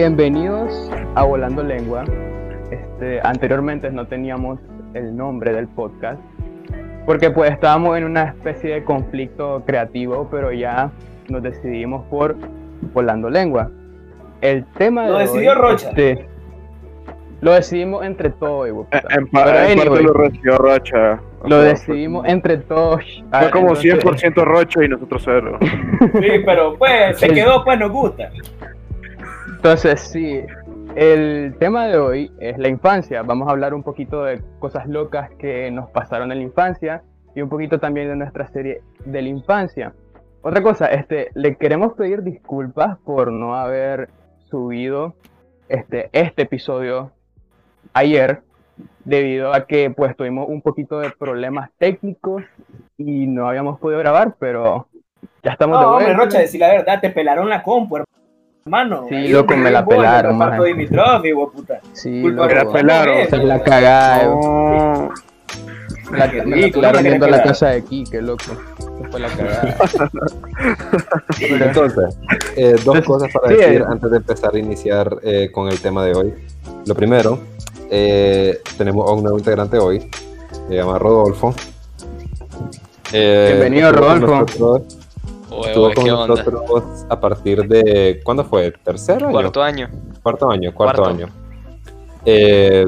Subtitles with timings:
[0.00, 2.04] Bienvenidos a Volando Lengua.
[2.70, 4.60] Este, anteriormente no teníamos
[4.92, 6.20] el nombre del podcast
[7.06, 10.90] porque pues estábamos en una especie de conflicto creativo, pero ya
[11.30, 12.36] nos decidimos por
[12.92, 13.70] Volando Lengua.
[14.42, 15.88] El tema Lo de decidió hoy, Rocha.
[15.88, 16.28] este,
[17.40, 21.20] lo decidimos entre todos, En, parte lo recibió Rocha.
[21.46, 22.96] Lo decidimos entre todos.
[23.02, 25.58] Fue, Ah, como entonces- 100% Rocha y nosotros cero.
[26.20, 28.28] Sí, pero pues se quedó, pues nos gusta.
[29.56, 30.42] Entonces, sí,
[30.96, 33.22] el tema de hoy es la infancia.
[33.22, 37.02] Vamos a hablar un poquito de cosas locas que nos pasaron en la infancia
[37.34, 39.94] y un poquito también de nuestra serie de la infancia.
[40.42, 44.10] Otra cosa, este, le queremos pedir disculpas por no haber
[44.50, 45.14] subido
[45.68, 47.10] este, este episodio
[47.94, 48.42] ayer,
[49.04, 52.42] debido a que pues tuvimos un poquito de problemas técnicos
[52.98, 54.86] y no habíamos podido grabar, pero
[55.42, 56.24] ya estamos de No, hombre, vuelta.
[56.24, 58.15] Rocha, decir la verdad, te pelaron la compu, hermano.
[59.08, 60.64] Sí, Ahí loco, me la pelaron, maje.
[60.64, 61.80] Dimitrov, hijo de puta.
[61.92, 63.14] Sí, Culpa loco, Me la pelaron.
[63.18, 64.22] esa es la cagada.
[64.22, 64.26] eh.
[64.26, 65.10] No.
[66.16, 68.44] La, me la rico, pelaron ¿cómo viendo que la casa de Kike, loco.
[69.10, 69.76] Fue la cagada.
[71.38, 72.18] Pero- Entonces,
[72.56, 73.84] eh, dos cosas para sí, decir eh.
[73.88, 76.34] antes de empezar a iniciar eh, con el tema de hoy.
[76.86, 77.38] Lo primero,
[77.90, 80.10] eh, tenemos a un nuevo integrante hoy,
[80.68, 81.54] se llama Rodolfo.
[83.12, 84.26] Eh, Bienvenido, con Rodolfo.
[84.40, 84.98] nosotros-
[85.50, 88.72] Oye, Estuvo oye, con nosotros a partir de, ¿cuándo fue?
[88.84, 89.32] ¿Tercero año?
[89.32, 89.88] Cuarto año.
[90.22, 91.16] Cuarto año, cuarto, Cuarto.
[91.18, 91.28] año.
[92.24, 92.86] Eh,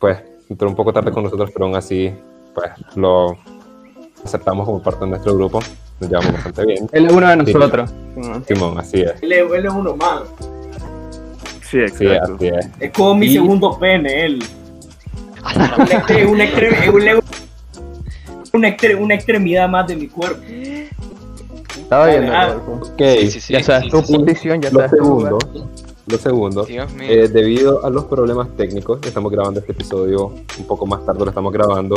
[0.00, 0.18] pues
[0.50, 2.12] entró un poco tarde con nosotros, pero aún así,
[2.54, 3.36] pues lo
[4.24, 5.60] aceptamos como parte de nuestro grupo.
[6.00, 6.88] Nos llevamos bastante bien.
[6.92, 7.90] Él es uno de nosotros.
[8.14, 8.44] Simón.
[8.46, 9.22] Simón, así es.
[9.22, 10.22] Él es, él es uno más.
[11.62, 12.34] Sí, Sí, exacto.
[12.34, 12.68] así es.
[12.80, 14.44] Es como mi Y- segundo pene, él.
[15.44, 17.22] Una, extre- una, extre- es un-
[18.54, 20.42] una extre- una extremidad más de mi cuerpo.
[21.84, 22.46] Estaba viendo, Ah.
[22.48, 22.92] Rodolfo.
[22.92, 23.52] Ok, Sí, sí, sí.
[23.52, 24.18] ya sabes sí, tu sí, sí.
[24.18, 25.38] posición, ya lo sabes tu segundo,
[26.06, 31.04] lo segundo, eh, debido a los problemas técnicos, estamos grabando este episodio un poco más
[31.06, 31.96] tarde, lo estamos grabando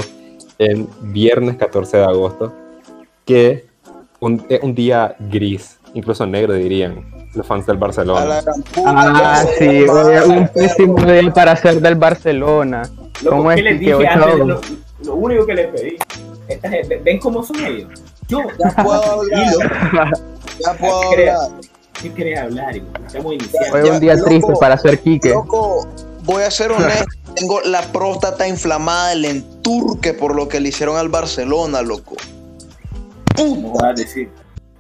[0.60, 2.54] en viernes 14 de agosto,
[3.26, 3.66] que
[4.20, 8.40] un, es un día gris, incluso negro dirían los fans del Barcelona.
[8.86, 12.84] Ah, que sí, un pésimo día para ser del Barcelona.
[13.24, 14.32] Loco, ¿Cómo es ¿qué les que dije antes?
[14.32, 14.46] todo?
[14.46, 14.62] Lo,
[15.04, 15.96] lo único que les pedí.
[16.48, 17.90] Esta gente, ¿Ven cómo son ellos?
[18.28, 19.54] Yo, Ya puedo hablar,
[20.60, 21.34] ya puedo ¿Qué querés?
[21.36, 21.62] hablar.
[22.02, 22.76] ¿Qué querés hablar?
[22.76, 23.78] Estamos iniciando.
[23.78, 24.26] Hoy es un día loco.
[24.30, 25.30] triste para ser Quique.
[25.30, 25.88] Loco,
[26.24, 27.06] voy a ser honesto,
[27.36, 32.16] tengo la próstata inflamada del enturque por lo que le hicieron al Barcelona, loco.
[33.36, 34.30] ¿Cómo vas a decir?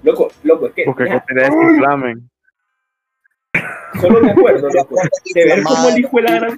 [0.04, 2.30] Loco, loco, es que Porque que que inflamen.
[4.00, 4.96] solo me acuerdo, loco,
[5.34, 6.58] de ver cómo el hijo de la gran...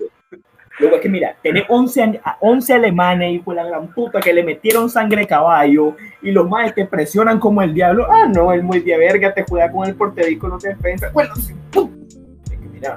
[0.79, 4.19] Loco, es que mira, tenés 11, an- a 11 alemanes, hijo de la gran puta,
[4.21, 8.07] que le metieron sangre caballo y los más te presionan como el diablo.
[8.09, 11.09] Ah, no, el muy de verga te juega con el porterico, no te defensa.
[11.13, 11.33] Bueno.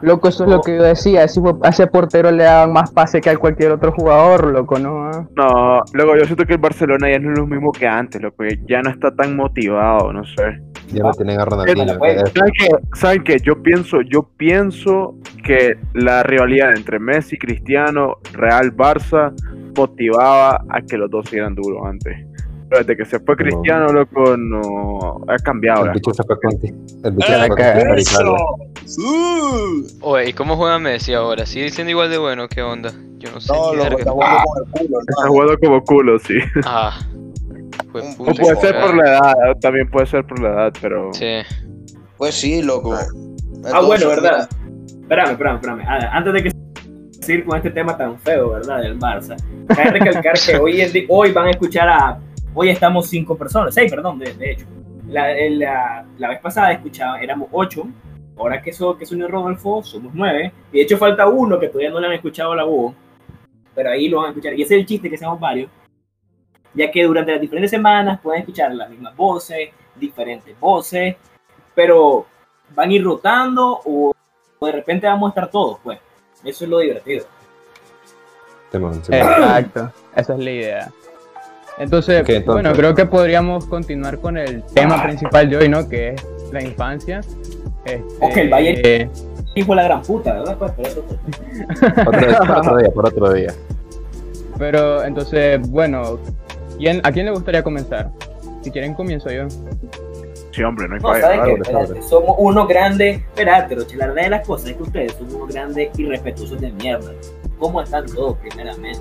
[0.03, 1.23] Loco, eso es lo que yo decía.
[1.23, 5.09] A ese portero le daban más pase que a cualquier otro jugador, loco, ¿no?
[5.09, 5.27] Ah.
[5.37, 8.45] No, luego yo siento que el Barcelona ya no es lo mismo que antes, loco.
[8.67, 10.61] Ya no está tan motivado, no sé.
[10.93, 11.95] Ya no tienen a Ronaldinho.
[11.95, 12.69] ¿Saben qué?
[12.95, 13.39] ¿Saben qué?
[13.43, 19.33] Yo pienso, yo pienso que la rivalidad entre Messi, Cristiano, Real, Barça
[19.77, 22.27] motivaba a que los dos siguieran duros antes.
[22.73, 25.85] Pero desde que se fue Cristiano, loco, no ha cambiado.
[25.85, 26.37] El bicho se fue.
[27.05, 28.03] El bicho Eh, se fue que-
[30.01, 31.45] Oye, ¿y cómo juega Messi ahora?
[31.45, 32.49] ¿Sigue siendo igual de bueno?
[32.49, 32.91] ¿Qué onda?
[33.19, 33.53] Yo no sé.
[33.53, 33.97] no, verga.
[33.99, 35.33] está jugando el culo, Está hermano.
[35.33, 36.35] jugando como culo, sí.
[36.65, 36.99] Ah.
[37.91, 41.13] Fue O puede ser que- por la edad, también puede ser por la edad, pero...
[41.13, 41.43] Sí.
[42.17, 42.95] Pues sí, loco.
[42.95, 43.03] Ah,
[43.55, 44.49] Entonces, bueno, ¿verdad?
[45.03, 45.83] Espérame, espérame, espérame.
[45.87, 46.51] Ah, Antes de que
[47.21, 48.81] seguir con este tema tan feo, ¿verdad?
[48.81, 49.37] Del Barça.
[49.69, 52.19] Cabe recalcar que hoy, hoy van a escuchar a.
[52.55, 54.67] Hoy estamos cinco personas, seis, perdón, de, de hecho.
[55.09, 57.85] La, la, la vez pasada escuchaba, éramos ocho.
[58.37, 60.53] Ahora que, eso, que se unió Rodolfo, somos nueve.
[60.71, 62.95] Y de hecho falta uno que todavía no le han escuchado la voz.
[63.75, 64.53] Pero ahí lo van a escuchar.
[64.55, 65.71] Y ese es el chiste que seamos varios.
[66.75, 71.17] Ya que durante las diferentes semanas pueden escuchar las mismas voces, diferentes voces.
[71.75, 72.27] Pero
[72.75, 74.13] van a ir rotando o,
[74.59, 75.99] o de repente vamos a estar todos, pues.
[76.45, 77.25] Eso es lo divertido.
[78.73, 80.93] Exacto, esa es la idea.
[81.79, 85.89] Entonces, bueno, creo que podríamos continuar con el tema principal de hoy, ¿no?
[85.89, 87.21] Que es la infancia.
[87.85, 88.81] Este, Ok, el Bayern.
[88.85, 89.11] eh,
[89.55, 90.57] Hijo de la gran puta, ¿verdad?
[90.59, 90.97] Pues,
[92.07, 93.55] Otro, día, por otro día, por otro día.
[94.59, 96.19] pero entonces, bueno,
[96.79, 98.11] ¿quién, ¿a quién le gustaría comenzar?
[98.63, 99.49] Si quieren, comienzo yo.
[100.53, 101.43] Sí, hombre, no hay No, falla.
[101.43, 102.03] abre, Espérate.
[102.03, 103.17] Somos unos grandes.
[103.19, 107.11] Espérate, la verdad de las cosas es que ustedes son unos grandes irrespetuosos de mierda.
[107.59, 109.01] ¿Cómo están todos, primeramente?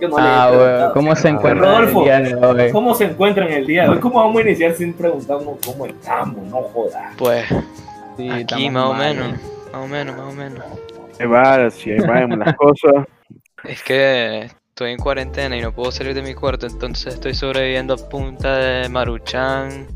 [0.00, 1.98] Yo no Ah, bueno, ¿cómo se Ah, encuentra Rodolfo.
[2.00, 2.70] el día de hoy?
[2.72, 3.98] ¿Cómo se encuentran el día de hoy?
[3.98, 6.36] ¿Cómo vamos a iniciar sin preguntarnos cómo estamos?
[6.46, 7.14] No jodas.
[7.16, 7.44] Pues
[8.16, 9.28] Sí, aquí estamos más o menos.
[9.72, 10.64] Más o menos, más o menos.
[11.20, 11.58] Ahí va,
[12.06, 13.06] van las cosas.
[13.64, 17.94] Es que estoy en cuarentena y no puedo salir de mi cuarto, entonces estoy sobreviviendo
[17.94, 19.86] a punta de maruchan,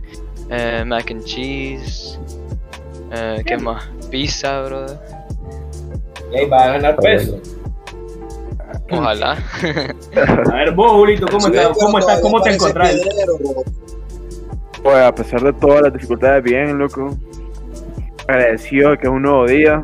[0.50, 2.18] eh, mac and cheese,
[3.12, 3.88] eh, ¿qué más?
[4.10, 4.98] Pizza, brother.
[6.32, 7.38] Y ahí va a ganar peso.
[8.90, 9.38] Ojalá.
[10.50, 11.78] A ver, vos, Julito, ¿cómo estás?
[11.78, 12.20] ¿Cómo, estás?
[12.20, 13.00] ¿Cómo te encontrás?
[14.82, 17.16] Pues a pesar de todas las dificultades, bien, loco.
[18.28, 19.82] Agradecido de que es un nuevo día.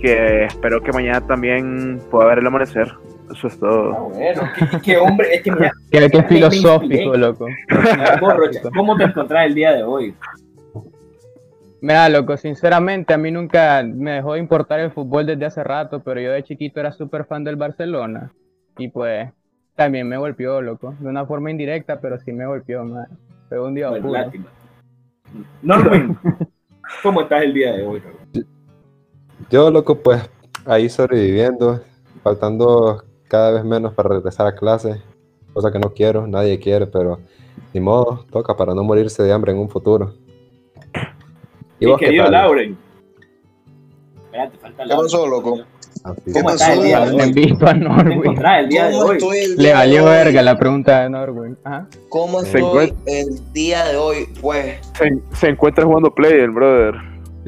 [0.00, 2.92] Que espero que mañana también pueda ver el amanecer.
[3.32, 3.92] Eso es Ah, todo.
[4.10, 7.46] bueno, qué, qué hombre, es que mira, Qué, qué filosófico, loco.
[8.20, 10.14] vos, Rocha, ¿cómo te encontrás el día de hoy?
[11.82, 16.00] Mira, loco, sinceramente a mí nunca me dejó de importar el fútbol desde hace rato,
[16.00, 18.32] pero yo de chiquito era súper fan del Barcelona.
[18.76, 19.30] Y pues
[19.76, 20.94] también me golpeó, loco.
[21.00, 23.06] De una forma indirecta, pero sí me golpeó, man.
[23.48, 24.20] Fue un día Bueno, oscuro.
[24.22, 24.46] lástima.
[25.62, 26.18] Norwin,
[27.02, 28.02] ¿cómo estás el día de hoy?
[29.50, 30.28] Yo, loco, pues
[30.66, 31.80] ahí sobreviviendo,
[32.22, 35.00] faltando cada vez menos para regresar a clase,
[35.52, 37.20] cosa que no quiero, nadie quiere, pero
[37.72, 40.14] ni modo, toca para no morirse de hambre en un futuro.
[41.80, 42.32] ¿Y Mi vos qué querido tal?
[42.32, 42.78] Lauren.
[44.26, 45.04] Espérate, falta ¿Qué Lauren.
[45.06, 45.60] pasó, loco?
[46.24, 46.54] ¿Qué ¿Cómo pasó?
[46.56, 47.30] estás el día de Le hoy?
[47.52, 48.12] a ¿Cómo te Norwin.
[48.18, 49.18] encontrás el día de ¿Cómo hoy?
[49.56, 51.58] Le día valió verga la pregunta de Norwin.
[51.64, 51.88] Ajá.
[52.08, 54.28] ¿Cómo Se estoy el día de hoy?
[54.40, 56.94] Pues, Se, se encuentra jugando Play, el brother.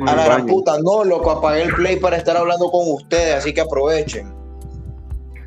[0.07, 3.53] A la gran puta, no, loco, apagué el play para estar hablando con ustedes, así
[3.53, 4.27] que aprovechen.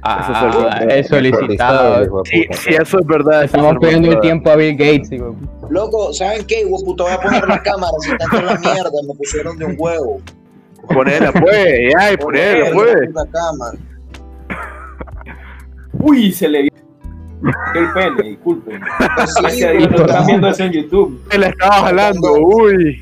[0.08, 2.24] Ah, Eso es solicitado.
[2.26, 3.44] Sí, sí, eso es verdad.
[3.44, 5.12] eso Estamos es pidiendo el tiempo a Bill Gates.
[5.12, 5.36] hijo.
[5.70, 6.62] Loco, ¿saben qué?
[6.62, 9.66] Hijo de puta, voy a poner la cámara, si tanto la mierda, me pusieron de
[9.66, 10.22] un huevo.
[10.94, 11.96] Ponela, pues.
[11.98, 13.14] Ay, ponela, Ponele pues.
[13.16, 13.78] la cámara.
[15.94, 16.72] Uy, se le vio
[17.76, 18.80] el pene, disculpen.
[18.80, 19.06] Sí,
[19.42, 21.22] Gracias a Dios, hijo no de están viendo eso en YouTube.
[21.32, 22.34] Se la estaba jalando.
[22.34, 23.02] Uy.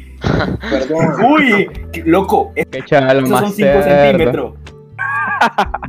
[0.69, 1.25] Perdón.
[1.33, 3.83] Uy, qué- loco, Qué chaval más son 5 cerdo.
[3.83, 4.53] centímetros.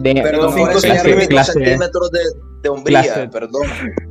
[0.01, 2.21] De, Perdón cinco por enseñarme centímetros, mis dos clase, centímetros de,
[2.63, 3.29] de hombría, clase.
[3.29, 3.63] perdón.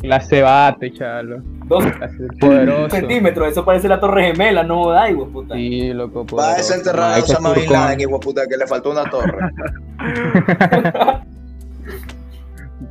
[0.01, 1.37] clase bate, chalo.
[1.65, 2.89] 2 Clase poderoso.
[2.95, 5.55] centímetros, eso parece la torre gemela, no da, hijo puta.
[5.55, 6.57] Sí, loco, Va a poderoso.
[6.57, 7.71] desenterrar a Osama Bin.
[7.71, 9.37] Laden, hijo puta, que le faltó una torre.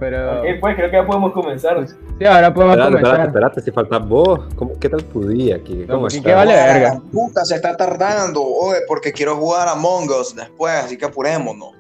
[0.01, 1.87] Pero Ok, pues creo que ya podemos comenzar.
[1.87, 3.27] sí, ahora podemos comenzar.
[3.27, 5.85] espérate, si faltas vos, ¿cómo, ¿qué tal tu día aquí?
[5.89, 6.23] ¿Cómo ¿y estás?
[6.25, 6.55] qué vale?
[6.55, 6.95] Verga.
[6.95, 11.05] la Puta, se está tardando, oye, porque quiero jugar a Among Us después, así que
[11.05, 11.73] apurémonos.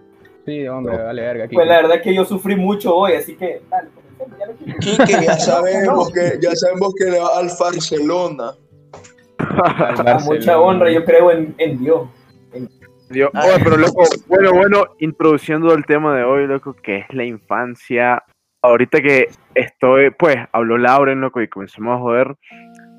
[0.44, 1.48] Sí, hombre, vale verga.
[1.52, 4.74] Pues la verdad es que yo sufrí mucho hoy, así que dale, comencemos, ya.
[4.78, 8.52] Quique, sabemos que, ya sabemos que le va al Barcelona.
[9.42, 12.08] Al A mucha honra, yo creo en, en Dios.
[13.10, 13.30] Dios.
[13.34, 18.22] Oye, pero loco, bueno, bueno, introduciendo el tema de hoy, loco, que es la infancia.
[18.62, 22.36] Ahorita que estoy, pues, habló Lauren, loco, y comenzamos a joder.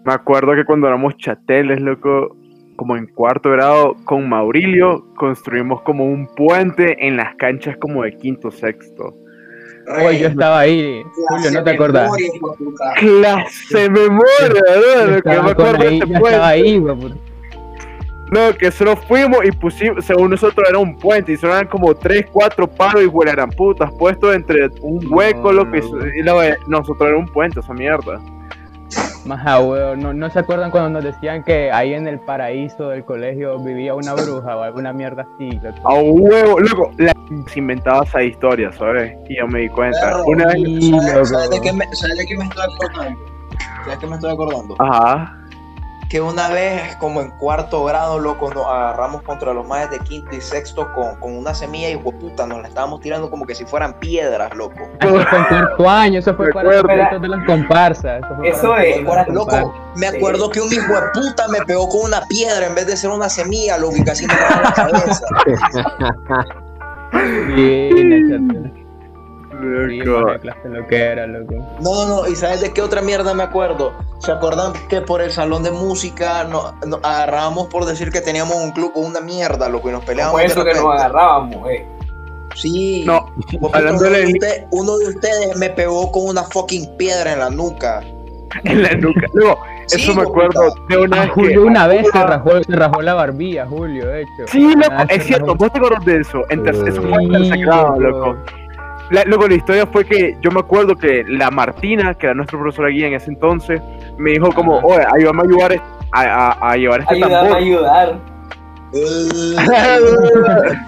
[0.06, 2.36] Me acuerdo que cuando éramos chateles, loco,
[2.75, 8.18] como en cuarto grado, con Maurilio, construimos como un puente en las canchas como de
[8.18, 9.14] quinto, sexto.
[10.06, 11.04] Oye, yo estaba ahí.
[11.28, 12.12] Julio, ¿no te acordás?
[13.00, 15.06] Clase memoria, ¿no?
[15.06, 16.30] Yo Lo que me acuerdo ahí, este yo puente.
[16.30, 16.84] estaba ahí.
[18.31, 21.94] No, que solo fuimos y pusimos, según nosotros era un puente y solo eran como
[21.94, 26.42] tres, cuatro palos y eran putas puestos entre un hueco, No, lo que no.
[26.42, 28.20] eh, nosotros era un puente, esa mierda.
[29.25, 33.06] Maja, weón, ¿no, ¿no se acuerdan cuando nos decían que ahí en el paraíso del
[33.06, 35.60] colegio vivía una bruja o alguna mierda así?
[35.86, 37.13] A huevo, loco, la
[37.48, 39.15] se inventaba esa historia, ¿sabes?
[39.30, 40.24] Y yo me di cuenta.
[40.25, 43.20] Una vez, ¿Sabes, sabes de qué me, sabes de qué me estoy acordando?
[43.86, 44.75] ¿Sabes qué me estoy acordando?
[44.80, 45.38] ajá,
[46.13, 50.36] Que una vez, como en cuarto grado, loco, nos agarramos contra los maes de quinto
[50.36, 53.65] y sexto con, con una semilla y puta, nos la estábamos tirando como que si
[53.65, 54.75] fueran piedras, loco.
[55.00, 58.22] Eso fue en cuarto año, eso fue para los de las comparsas.
[58.24, 58.50] Eso, fue
[58.91, 62.01] Eso para los es, Loco, me acuerdo que un hijo de puta me pegó con
[62.03, 65.25] una piedra en vez de ser una semilla, loco, y casi me la cabeza.
[67.55, 68.83] Bien,
[69.63, 71.53] loco.
[71.82, 73.93] No, no, no, ¿y sabes de qué otra mierda me acuerdo?
[74.20, 78.55] ¿Se acuerdan que por el salón de música nos, nos agarrábamos por decir que teníamos
[78.58, 80.41] un club con una mierda, loco, y nos peleábamos?
[80.41, 81.86] Por eso que nos agarrábamos, eh.
[82.55, 83.03] Sí.
[83.05, 83.25] No,
[83.74, 87.50] hablando uno, de usted- uno de ustedes me pegó con una fucking piedra en la
[87.50, 88.01] nuca.
[88.63, 89.22] en la nuca.
[89.34, 91.32] Luego, Sí, eso me acuerdo de una Ah, que.
[91.32, 94.32] Julio una vez se rajó, se rajó la barbilla, Julio, de hecho.
[94.48, 95.58] Sí, loco, Ah, es cierto, rajó.
[95.58, 96.41] vos te acuerdas de eso.
[96.50, 98.38] En tercer, eso fue en tercer grado, loco.
[99.13, 102.58] La, luego la historia fue que yo me acuerdo que la Martina, que era nuestra
[102.60, 103.79] profesora guía en ese entonces,
[104.17, 107.58] me dijo como, oye, ayúdame a ayudar a, a- a llevar este Ayúdame tambor.
[107.58, 108.20] ayudar.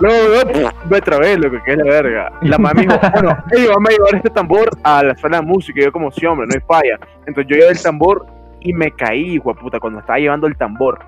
[0.00, 2.32] Luego, luego, me trabé, loco, que es la verga.
[2.42, 5.80] La mamá me dijo, bueno, ayúdame a llevar este tambor a la sala de música.
[5.80, 6.98] Y yo como, sí, hombre, no hay falla.
[7.26, 8.26] Entonces yo llevé el tambor
[8.60, 10.98] y me caí, hijo puta, cuando estaba llevando el tambor.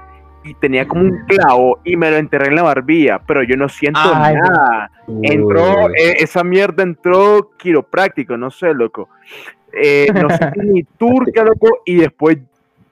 [0.46, 3.68] Y tenía como un clavo y me lo enterré en la barbilla, pero yo no
[3.68, 4.90] siento Ay, nada.
[5.22, 9.08] Entró, eh, esa mierda entró quiropráctico, no sé, loco.
[9.72, 12.38] Eh, no sé ni turca, loco, y después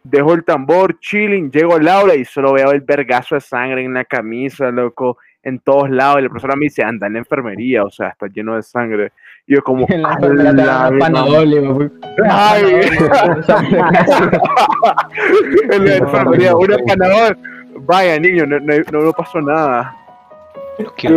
[0.02, 3.94] dejo el tambor, chilling, llego al aula y solo veo el vergazo de sangre en
[3.94, 6.18] la camisa, loco, en todos lados.
[6.18, 9.12] Y la profesora me dice, anda en la enfermería, o sea, está lleno de sangre.
[9.46, 11.06] Y yo como, En la "A enfermera te la daban verga".
[11.06, 11.90] Panadol y me fui-
[12.30, 12.64] Ay.
[15.70, 17.36] en la enfermería, una panador.
[17.80, 19.94] Vaya, niño, no, no, no, no pasó nada.
[20.96, 21.08] Que-.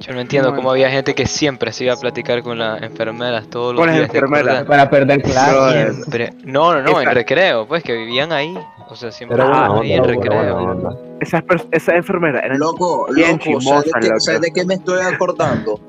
[0.00, 2.80] Yo no entiendo No, cómo había gente que siempre se iba a platicar con las
[2.82, 4.10] enfermeras todos los Con las días.
[4.10, 4.64] ¿te enfermeras.
[4.64, 5.50] Para perder clase.
[5.52, 5.92] Brother.
[5.94, 6.32] Siempre.
[6.44, 8.56] No, no, no, en Esa- recreo, pues que vivían ahí.
[8.88, 10.98] O sea, siempre estaban onda, ahí en recreo.
[11.20, 14.20] Esas, esas enfermeras eran Loco, Bien loco, ¿sabes de, chismosas, qué, loco.
[14.20, 15.80] ¿sabes de qué me estoy acordando?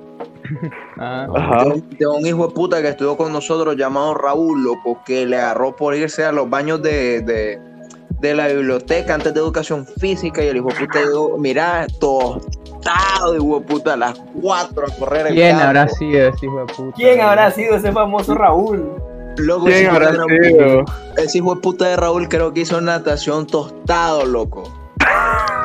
[0.98, 1.27] Ah.
[1.34, 1.63] Ajá.
[1.63, 5.25] De un, de un hijo de puta que estudió con nosotros llamado Raúl, loco, que
[5.25, 7.60] le agarró por irse a los baños de, de,
[8.20, 13.36] de la biblioteca antes de educación física y el hijo de puta dijo, mira, tostado,
[13.36, 15.68] hijo de puta, a las 4 a correr el ¿Quién campo".
[15.68, 16.96] habrá sido ese hijo de puta?
[16.96, 18.91] ¿Quién habrá sido ese famoso Raúl?
[19.38, 20.86] Loco, ese ¿Quién hijo habrá sido?
[21.18, 24.63] Ese hijo de puta de Raúl creo que hizo natación tostado, loco.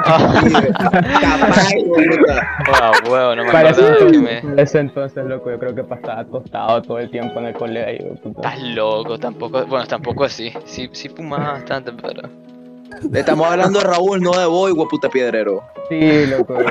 [2.66, 4.42] Ah, ah, no me Para ese, que entonces, me.
[4.42, 8.14] para ese entonces, loco, yo creo que pasaba tostado todo el tiempo en el colegio.
[8.24, 9.64] Estás loco, tampoco.
[9.66, 10.52] Bueno, tampoco así.
[10.64, 12.28] Sí, sí fumaba bastante, pero.
[13.10, 15.62] Le estamos hablando de Raúl, no de vos, puta piedrero.
[15.88, 16.54] Sí, loco.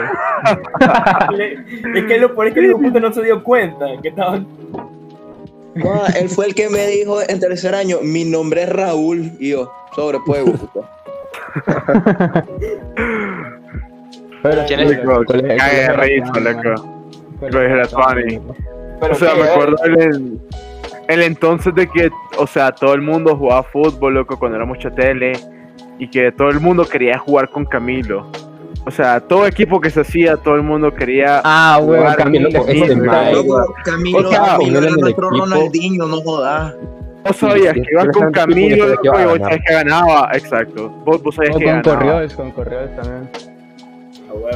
[1.96, 4.48] Es que lo peor es que el puta no se dio cuenta que estaban.
[5.76, 9.32] No, él fue el que me dijo en tercer año, mi nombre es Raúl.
[9.40, 10.90] Y yo, sobre pues, de puta.
[14.44, 15.00] Pero ¿Quién es?
[15.58, 17.06] Cae de risa, loco.
[17.40, 17.60] Pero
[19.12, 20.40] O sea, me acuerdo el,
[21.08, 24.90] el entonces de que, o sea, todo el mundo jugaba fútbol, loco, cuando era mucha
[24.92, 25.34] tele,
[26.00, 28.28] y que todo el mundo quería jugar con Camilo.
[28.86, 32.50] O sea, todo equipo que se hacía, todo el mundo quería Ah, huevo, Jugar, Camilo.
[32.52, 34.74] Camilo, Camilo que ibas sí, con sí,
[35.54, 36.10] Camilo,
[37.32, 39.40] sí, loco, que iba a y vos ganar.
[39.40, 40.30] sabías que ganaba.
[40.34, 40.90] Exacto.
[41.06, 42.00] Vos, vos sabías O que con ganaba.
[42.00, 43.30] Correos, con Correos también.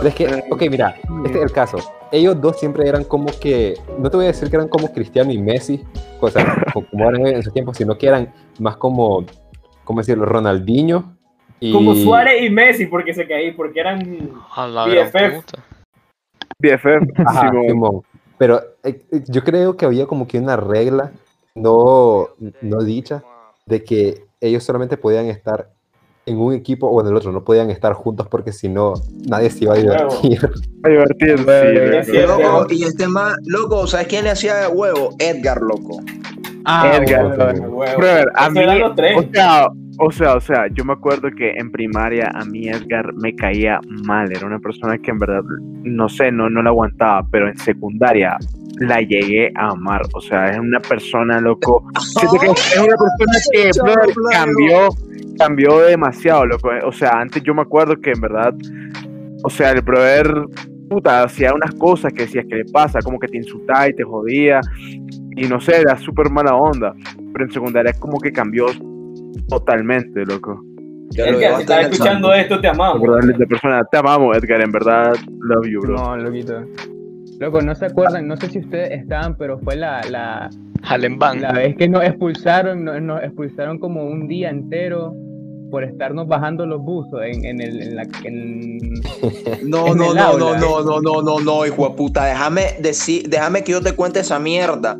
[0.03, 0.95] Es que, ok, mira,
[1.25, 1.77] este es el caso.
[2.11, 5.31] Ellos dos siempre eran como que, no te voy a decir que eran como Cristiano
[5.31, 5.83] y Messi,
[6.19, 9.23] o sea, co- como eran en ese tiempo, sino que eran más como,
[9.83, 10.25] ¿cómo decirlo?
[10.25, 11.15] Ronaldinho
[11.59, 11.71] y...
[11.71, 14.29] Como Suárez y Messi, porque se caí, porque eran.
[14.55, 15.45] A la gran BFF.
[16.59, 17.65] BFF, Ajá, Simón.
[17.67, 18.01] Simón.
[18.39, 21.11] Pero eh, eh, yo creo que había como que una regla
[21.57, 22.29] no,
[22.61, 23.23] no dicha
[23.65, 25.69] de que ellos solamente podían estar
[26.25, 28.93] en un equipo o en el otro, no podían estar juntos porque si no,
[29.27, 30.39] nadie se iba a divertir.
[30.83, 32.35] A divertirse, Bueno, sí, sí, loco.
[32.37, 32.43] sí.
[32.43, 35.09] Loco, y este más, loco, ¿sabes quién le hacía de huevo?
[35.19, 36.01] Edgar, loco.
[36.65, 37.77] Ah, Edgar, huevo.
[37.77, 37.97] Huevo.
[37.97, 38.59] Brother, a mí,
[39.33, 39.67] sea,
[39.99, 43.79] o sea, o sea, yo me acuerdo que en primaria a mí Edgar me caía
[44.05, 45.41] mal, era una persona que en verdad,
[45.83, 48.37] no sé, no, no la aguantaba, pero en secundaria
[48.79, 53.39] la llegué a amar, o sea, es una persona, loco, siento que es una persona
[53.51, 54.89] que, brother, cambió,
[55.37, 58.53] cambió demasiado, loco, o sea, antes yo me acuerdo que en verdad,
[59.43, 60.31] o sea, el brother,
[60.89, 62.99] puta, hacía unas cosas que decías, ¿qué le pasa?
[63.01, 64.61] Como que te insultaba y te jodía,
[65.35, 66.93] y no sé, era súper mala onda,
[67.33, 68.65] pero en secundaria como que cambió
[69.47, 70.63] totalmente, loco.
[71.15, 73.01] Edgar, si estás escuchando esto, te amamos.
[73.01, 75.95] verdad, de persona, te amamos, Edgar, en verdad, love you, bro.
[75.95, 76.65] No, loquito.
[77.39, 80.49] Loco, no se acuerdan, no sé si ustedes estaban, pero fue la, la,
[81.39, 85.15] la vez que nos expulsaron, nos, nos expulsaron como un día entero
[85.69, 88.77] por estarnos bajando los buzos en, en el, en la, en,
[89.69, 90.57] No, en no, el no, aula.
[90.57, 92.25] no, no, no, no, no, no, hijo de puta.
[92.25, 94.97] Déjame decir, déjame que yo te cuente esa mierda.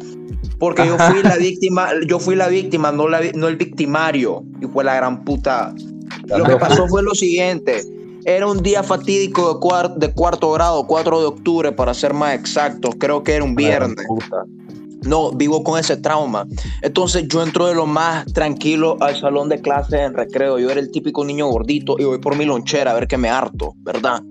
[0.60, 4.44] Porque yo fui la víctima, yo fui la víctima, no, la, no el victimario.
[4.60, 5.74] Y fue la gran puta.
[6.25, 7.82] Lo que pasó fue lo siguiente.
[8.26, 12.34] Era un día fatídico de, cuar- de cuarto grado, 4 de octubre, para ser más
[12.34, 12.96] exactos.
[13.00, 14.06] Creo que era un viernes.
[15.04, 16.46] No, vivo con ese trauma.
[16.82, 20.60] Entonces yo entro de lo más tranquilo al salón de clases en recreo.
[20.60, 23.30] Yo era el típico niño gordito y voy por mi lonchera a ver que me
[23.30, 24.22] harto, ¿verdad?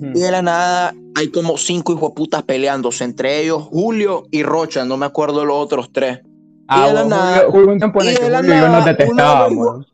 [0.00, 4.42] Y de la nada hay como cinco hijos de putas peleándose, entre ellos Julio y
[4.42, 6.20] Rocha, no me acuerdo de los otros tres.
[6.66, 8.30] Ah, Y de la vos, nada- Julio, hubo un tiempo en y el que de
[8.30, 9.86] la Julio y yo nos detestábamos.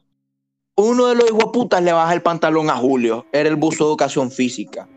[0.81, 4.31] Uno de los putas le baja el pantalón a Julio, era el buzo de educación
[4.31, 4.89] física.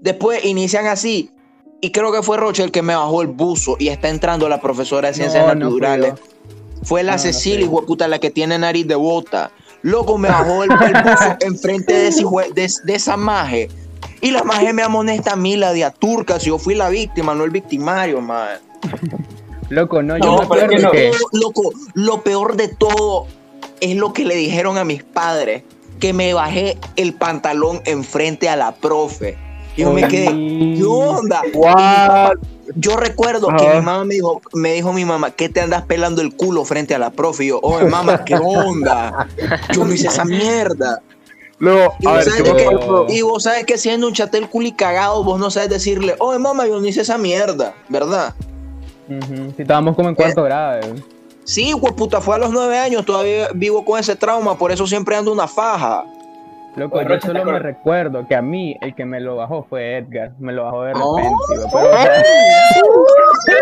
[0.00, 1.30] Después inician así,
[1.82, 4.62] y creo que fue Rocha el que me bajó el buzo y está entrando la
[4.62, 6.14] profesora de ciencias No, naturales.
[6.84, 9.50] Fue la No, Cecilia, puta, la que tiene nariz de bota.
[9.82, 12.24] Loco, me bajó el, el buzo enfrente de, ese
[12.54, 13.68] de- esa maje.
[14.22, 17.34] Y la maje me amonesta a mí, la de Aturca, si yo fui la víctima,
[17.34, 18.58] no el victimario, man.
[19.68, 21.10] Loco, no, yo No, me acuerdo que.
[21.32, 23.26] Loco, lo peor de todo
[23.80, 25.62] es lo que le dijeron a mis padres.
[26.00, 29.38] que me bajé el pantalón enfrente a la profe.
[29.76, 30.26] Y yo me quedé,
[30.76, 31.40] ¿qué onda?
[31.54, 32.34] What?
[32.74, 36.20] Yo recuerdo que mi mamá me dijo, me dijo mi mamá, ¿qué te andas pelando
[36.20, 37.44] el culo frente a la profe?
[37.44, 39.26] Y yo, oye mamá, ¿qué onda?
[39.72, 41.00] Yo no hice esa mierda.
[41.58, 43.06] Luego, Y a vos, ver, sabes que, acuerdo.
[43.08, 46.66] y vos sabes que siendo un chatel culi cagado, vos no sabes decirle, oye mamá,
[46.66, 48.34] yo no hice esa mierda, ¿verdad?
[49.08, 50.80] Ujú, Si estábamos como en cuarto grado.
[50.80, 50.94] eh.
[51.46, 54.84] Sí, pues puta, fue a los nueve años, todavía vivo con ese trauma, por eso
[54.84, 56.04] siempre ando una faja.
[56.76, 59.64] Loco, yo Rocha, ¿te solo me recuerdo que a mí el que me lo bajó
[59.68, 60.32] fue Edgar.
[60.38, 61.16] Me lo bajó de Oh.
[61.16, 61.34] repente.
[61.70, 63.56] güey, pero, o sea,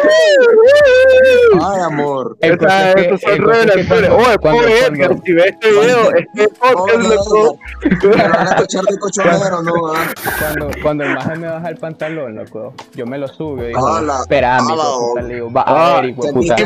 [1.71, 2.37] Ay, amor.
[2.40, 3.87] el Esa- es que- Estos son el cosa es que revelaciones.
[3.87, 7.59] cuando- Oye, cuando- Edgar, si ves este video, este podcast, Oye, loco.
[8.04, 9.73] Me van a escuchar de cochonero, ¿no?
[9.94, 10.06] ah?
[10.40, 13.87] Cuando, cuando el maje me baja el pantalón, loco, yo me lo subo y digo,
[13.87, 16.56] Ala, espera, mi ala, puta, le digo, va Ah, a ver, hijo puta,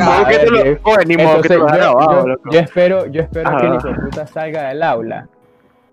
[2.50, 3.76] yo, espero, yo espero que el Ajá.
[3.76, 5.28] hijo de puta salga del aula.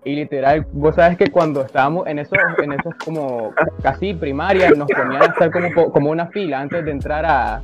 [0.06, 4.86] Y literal, vos sabes que cuando estábamos en esos, en esos como casi primarias, nos
[4.88, 7.60] ponían a hacer como, como una fila antes de entrar a,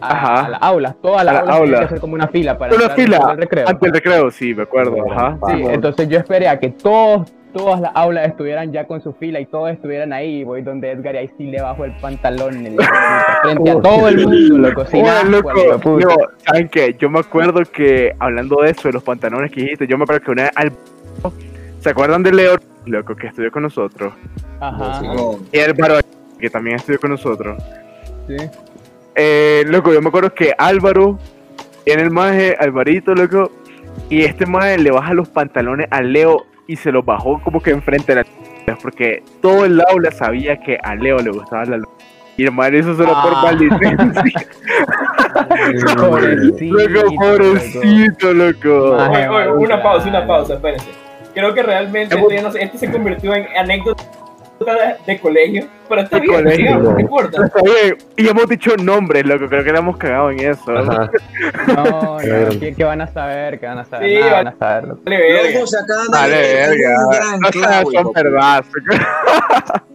[0.00, 0.94] a, a las aulas.
[1.02, 1.78] Todas las la aulas tenían aula.
[1.80, 3.68] que hacer como una fila para Una fila del recreo.
[3.68, 4.96] ante el recreo, sí, me acuerdo.
[5.12, 5.36] Ajá.
[5.48, 9.38] Sí, entonces yo esperé a que todos, todas las aulas estuvieran ya con su fila
[9.40, 10.40] y todos estuvieran ahí.
[10.40, 12.76] Y voy donde Edgar y ahí sí le bajo el pantalón en el-
[13.42, 14.86] frente a todo el mundo, loco.
[14.86, 15.02] Sin
[15.82, 16.00] puta.
[16.00, 16.96] yo, ¿saben qué?
[16.98, 20.24] Yo me acuerdo que, hablando de eso, de los pantalones que dijiste, yo me acuerdo
[20.24, 20.72] que una vez al...
[21.84, 24.14] ¿Se acuerdan de Leo, loco, que estudió con nosotros?
[24.58, 25.02] Ajá.
[25.52, 25.98] Y el Álvaro,
[26.40, 27.62] que también estudió con nosotros.
[28.26, 28.36] sí.
[29.16, 31.18] Eh, loco, yo me acuerdo que Álvaro
[31.84, 33.52] tiene el maje, Alvarito, loco,
[34.08, 37.70] y este maje le baja los pantalones a Leo y se los bajó como que
[37.70, 38.24] enfrente de
[38.66, 41.88] la porque todo el aula sabía que a Leo le gustaba la luz.
[42.38, 43.42] Y el maje hizo solo por Ah.
[43.44, 44.46] maldicencia.
[45.96, 48.96] Pobrecito, Loco, pobrecito, loco.
[48.96, 49.28] Maje.
[49.28, 51.03] Oye, oye, una pausa, una pausa, espérense.
[51.34, 54.04] Creo que realmente esto, ya no sé, este se convirtió en anécdota
[55.06, 56.56] de, colegio, pero está bien, colegio.
[56.56, 57.44] sigamos, no importa.
[57.44, 57.96] Está bien.
[58.16, 59.48] Y hemos dicho nombres, loco.
[59.48, 60.76] Creo que le hemos cagado en eso.
[60.76, 61.10] Ajá.
[61.66, 63.58] No, no, ¿qué, qué van a saber?
[63.58, 64.08] ¿Qué van a saber?
[64.08, 64.44] Sí, Nada vale.
[64.44, 65.00] van a saber, loco.
[66.10, 66.94] Vale, verga.
[67.06, 67.38] Vale, verga.
[67.40, 68.12] No clavo, son.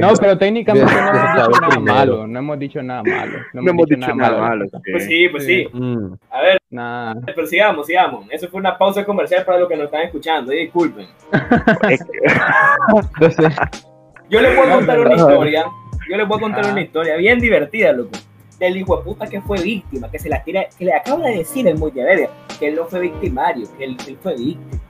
[0.00, 2.26] No, pero técnicamente no hemos dicho nada malo.
[2.26, 3.38] No hemos dicho nada malo.
[3.52, 4.64] No hemos dicho nada malo.
[4.90, 5.68] Pues sí, pues sí.
[5.72, 6.14] Mm.
[6.30, 7.14] A ver, Nada.
[7.24, 8.26] pero sigamos, sigamos.
[8.30, 10.52] Eso fue una pausa comercial para los que nos están escuchando.
[10.52, 11.06] y disculpen.
[14.28, 15.64] Yo les voy a contar una historia.
[16.10, 18.10] Yo les voy a contar una historia bien divertida, loco.
[18.58, 21.38] Del hijo de puta que fue víctima, que se la tira, que le acaba de
[21.38, 22.28] decir el multimedia,
[22.58, 24.80] que él no fue victimario, que él, él fue víctima.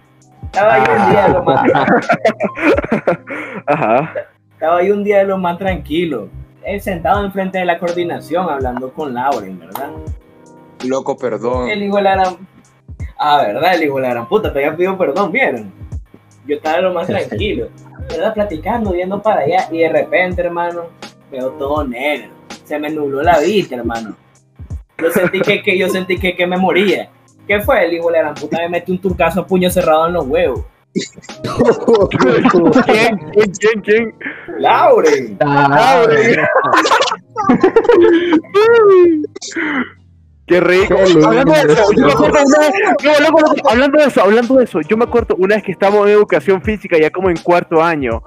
[0.45, 1.71] Estaba ahí un día de lo más,
[3.67, 4.15] Ajá.
[4.55, 6.29] estaba ahí un día de lo más tranquilo.
[6.65, 9.91] Él sentado enfrente de la coordinación hablando con Lauren, ¿verdad?
[10.85, 11.69] Loco, perdón.
[11.69, 12.37] El hijo de la gran...
[13.19, 13.75] Ah, ¿verdad?
[13.75, 15.73] El hijo de la gran puta, te había pedido perdón, ¿vieron?
[16.47, 17.69] Yo estaba de lo más tranquilo,
[18.09, 18.33] ¿verdad?
[18.33, 20.85] Platicando, viendo para allá, y de repente, hermano,
[21.31, 22.31] veo todo negro.
[22.65, 24.17] Se me nubló la vista, hermano.
[24.99, 27.11] Yo sentí que, que yo sentí que, que me moría.
[27.47, 27.85] ¿Qué fue?
[27.85, 30.27] El hijo de la gran puta me metió un turcazo a puño cerrado en los
[30.27, 30.65] huevos.
[32.11, 32.49] ¿Quién?
[32.87, 33.19] ¿Quién?
[33.59, 33.81] ¿Quién?
[33.83, 34.15] ¿Quién?
[34.59, 35.37] ¡Lauren!
[35.41, 36.05] ah,
[40.49, 40.97] Qué rico.
[41.27, 42.71] Hablando de eso, yo me acuerdo una vez,
[43.05, 45.73] no, loco, loco, hablando de eso, hablando de eso, yo me acuerdo una vez que
[45.73, 48.23] estábamos en educación física ya como en cuarto año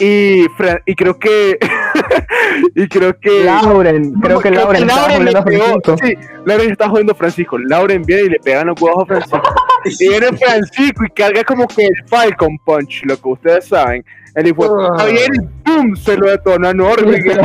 [0.00, 0.46] y,
[0.86, 1.58] y creo que
[2.74, 5.96] y creo que Lauren, creo que Lauren Lauren pegó- Francisco.
[6.02, 6.14] sí,
[6.46, 7.58] Lauren está jodiendo a Francisco.
[7.58, 9.42] Lauren viene y le pegan los huevos a Francisco.
[9.84, 14.04] y viene Francisco y carga como que el Falcon Punch, lo que ustedes saben.
[14.34, 15.94] El hijo viene y ¡pum!
[15.94, 17.22] se lo detona a Norvig.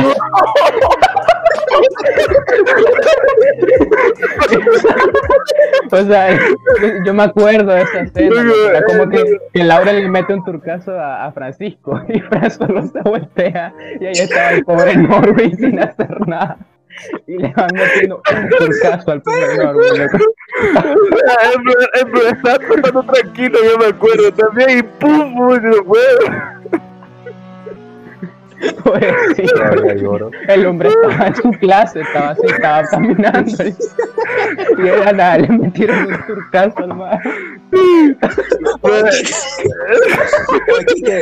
[5.90, 6.38] O sea,
[7.04, 8.42] yo me acuerdo de esa escena.
[8.42, 8.54] ¿no?
[8.68, 12.82] Era como que, que Laura le mete un turcazo a, a Francisco y Fran solo
[12.86, 16.58] se voltea y ahí estaba el pobre Norby sin hacer nada.
[17.26, 19.40] Y le van metiendo un turcazo al pobre.
[21.94, 24.78] El está tratando tranquilo, yo me acuerdo también.
[24.78, 25.36] Y ¡pum!
[25.36, 26.00] pum, fue.
[28.82, 30.30] Pobrecito.
[30.48, 33.64] El hombre estaba en su clase, estaba así, estaba caminando.
[33.64, 33.76] Y,
[34.78, 37.20] y de nada, le metieron un turcazo al mar.
[38.80, 39.10] Oye,
[40.86, 41.20] Quique,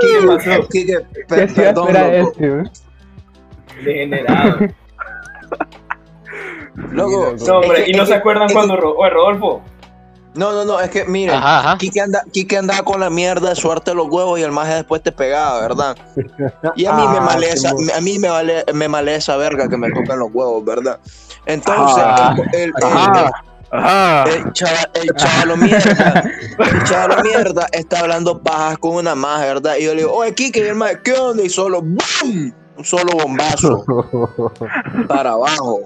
[0.00, 0.68] ¿Qué pasó?
[0.70, 2.30] ¿Qué per- perdón, loco.
[2.30, 2.62] este?
[3.84, 4.58] Degenerado.
[6.92, 9.62] Loco, No, hombre, y no se acuerdan cuando Oye, Rodolfo.
[10.34, 11.78] No, no, no, es que miren, Ajá, ajá.
[11.78, 15.10] Quique, anda, Quique andaba con la mierda, suerte los huevos y el maje después te
[15.10, 15.96] pegaba, ¿verdad?
[16.76, 19.68] Y a mí me Ah, male esa, a mí me vale, me male esa verga
[19.68, 20.98] que me tocan los huevos, ¿verdad?
[21.46, 23.30] Entonces, Ah, el- el- el- ajá.
[23.70, 24.24] Ajá.
[24.30, 26.24] El chaval, el chavalo mierda,
[26.58, 29.74] el chavalo mierda está hablando pajas con una maja, ¿verdad?
[29.78, 31.42] Y yo le digo, oye, Kike, y el maje, ¿qué onda?
[31.42, 32.54] Y solo, ¡boom!
[32.78, 33.84] Un solo bombazo
[35.08, 35.80] para abajo.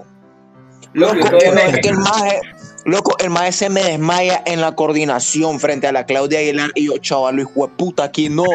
[0.93, 2.41] Loco, que, no, es que el maje,
[2.85, 6.97] loco, el se me desmaya en la coordinación frente a la Claudia Aguilar y yo,
[6.97, 8.45] chaval, hijo de puta, aquí no.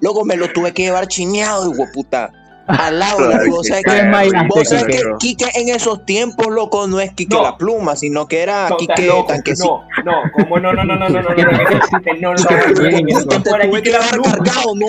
[0.00, 2.30] Loco, me lo tuve que llevar chineado, hijo de puta.
[2.66, 3.18] Al lado,
[3.50, 5.18] vos sabés ¿qué que, vos sabés que Kike?
[5.18, 7.42] Quique en esos tiempos, loco, no es Quique No.
[7.42, 9.26] la pluma, sino que era No, Quique loco.
[9.26, 9.82] tanquecito.
[10.02, 13.82] No, no, como no, no, no, no, no, no, no, no, no, no, no, no,
[13.82, 14.32] que la pluma.
[14.32, 14.86] cargado, no,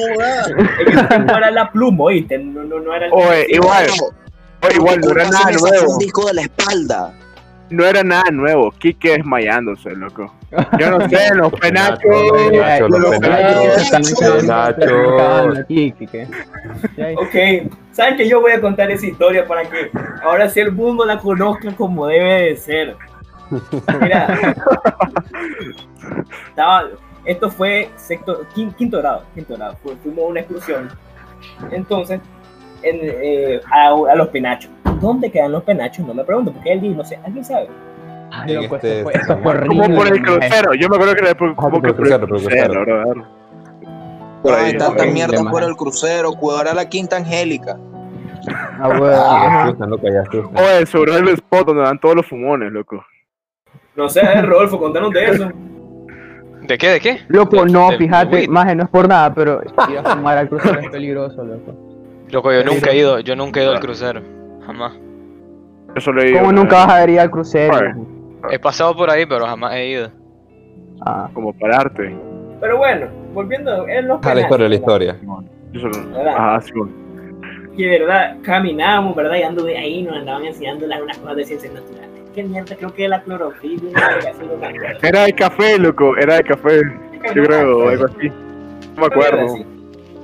[1.09, 3.87] tiempo era la pluma, oíste, no, no, no era el Oye, igual,
[4.63, 5.91] oye, igual no era nada nuevo.
[5.91, 7.13] un disco de la espalda.
[7.69, 8.71] No era nada nuevo.
[8.71, 10.33] Kike desmayándose, loco.
[10.79, 11.99] Yo no sé, los penachos.
[12.53, 13.65] Nacho, los los penachos.
[15.67, 16.27] Kike.
[16.97, 19.89] Ya, Ok, ¿saben que yo voy a contar esa historia para que
[20.23, 22.95] ahora sí el mundo la conozca como debe de ser?
[24.01, 24.53] Mira,
[26.49, 26.89] estaba,
[27.25, 30.89] esto fue sexto, quin- quinto, grado, quinto grado, fu- fuimos a una excursión.
[31.71, 32.19] Entonces,
[32.81, 34.71] en, eh, a, a los penachos.
[35.05, 36.05] ¿Dónde quedan los penachos?
[36.07, 37.67] No me pregunto, porque alguien, no sé, ¿alguien sabe?
[38.31, 39.35] Ay, loco, este- fue, fue
[39.67, 40.21] Como por el maje.
[40.23, 40.73] crucero.
[40.73, 42.81] Yo me acuerdo que era por, como por que el crucero, por el crucero.
[42.85, 43.23] brother.
[44.41, 44.71] Por Ay, ahí.
[44.77, 47.77] tanta horrible, mierda por el crucero, cuidar a la Quinta Angélica.
[48.79, 49.11] Ah, bueno.
[49.15, 50.63] Ya asustan, loco, ya asustan.
[50.63, 53.03] Oye, sobre el spot donde dan todos los fumones, loco.
[53.95, 55.49] No sé, eh, Rodolfo, contanos de eso.
[56.63, 56.89] ¿De qué?
[56.89, 57.19] ¿De qué?
[57.27, 60.49] Loco, no, de- fíjate, de más no es por nada, pero ir a fumar al
[60.49, 61.73] crucero es peligroso, loco.
[62.29, 64.21] Loco, yo nunca he ido, yo nunca he ido al crucero.
[64.65, 64.93] Jamás.
[65.95, 66.39] Yo solo he ido.
[66.39, 67.77] ¿Cómo nunca vas a ir al crucero?
[68.51, 70.11] He pasado por ahí, pero jamás he ido.
[71.05, 72.15] Ah, Como pararte.
[72.59, 75.17] Pero bueno, volviendo en los A la historia, la historia.
[75.71, 75.89] Yo.
[76.37, 76.91] Ajá, sí, bueno.
[77.75, 79.35] que de verdad caminábamos, ¿verdad?
[79.35, 82.09] Y anduve ahí, nos andaban enseñando las unas cosas de ciencias naturales.
[82.33, 82.75] ¿Qué mierda?
[82.75, 83.99] Creo que la clorofila.
[85.01, 86.15] Era de café, loco.
[86.17, 86.81] Era de café.
[87.33, 88.29] Yo creo, o algo así.
[88.29, 89.74] No me acuerdo.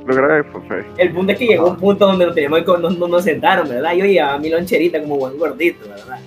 [0.07, 0.47] Así.
[0.53, 0.83] Lo que.
[0.97, 3.93] El punto es que llegó un punto donde nos teníamos que, nos, nos, sentaron, ¿verdad?
[3.93, 6.19] Yo llevaba mi loncherita como buen gordito, ¿verdad?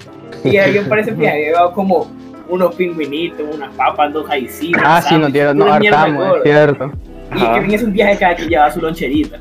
[0.44, 2.06] Y ahí yo parece que había llevado como
[2.48, 4.82] unos pingüinitos, unas papas, dos jaicinas.
[4.84, 6.92] ah sí, nos dieron, nos hartamos, es cierto.
[7.34, 9.40] Y que en ese viaje cada quien llevaba su loncherita.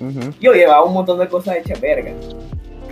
[0.00, 0.32] Ujú.
[0.40, 2.12] Yo llevaba un montón de cosas hechas verga.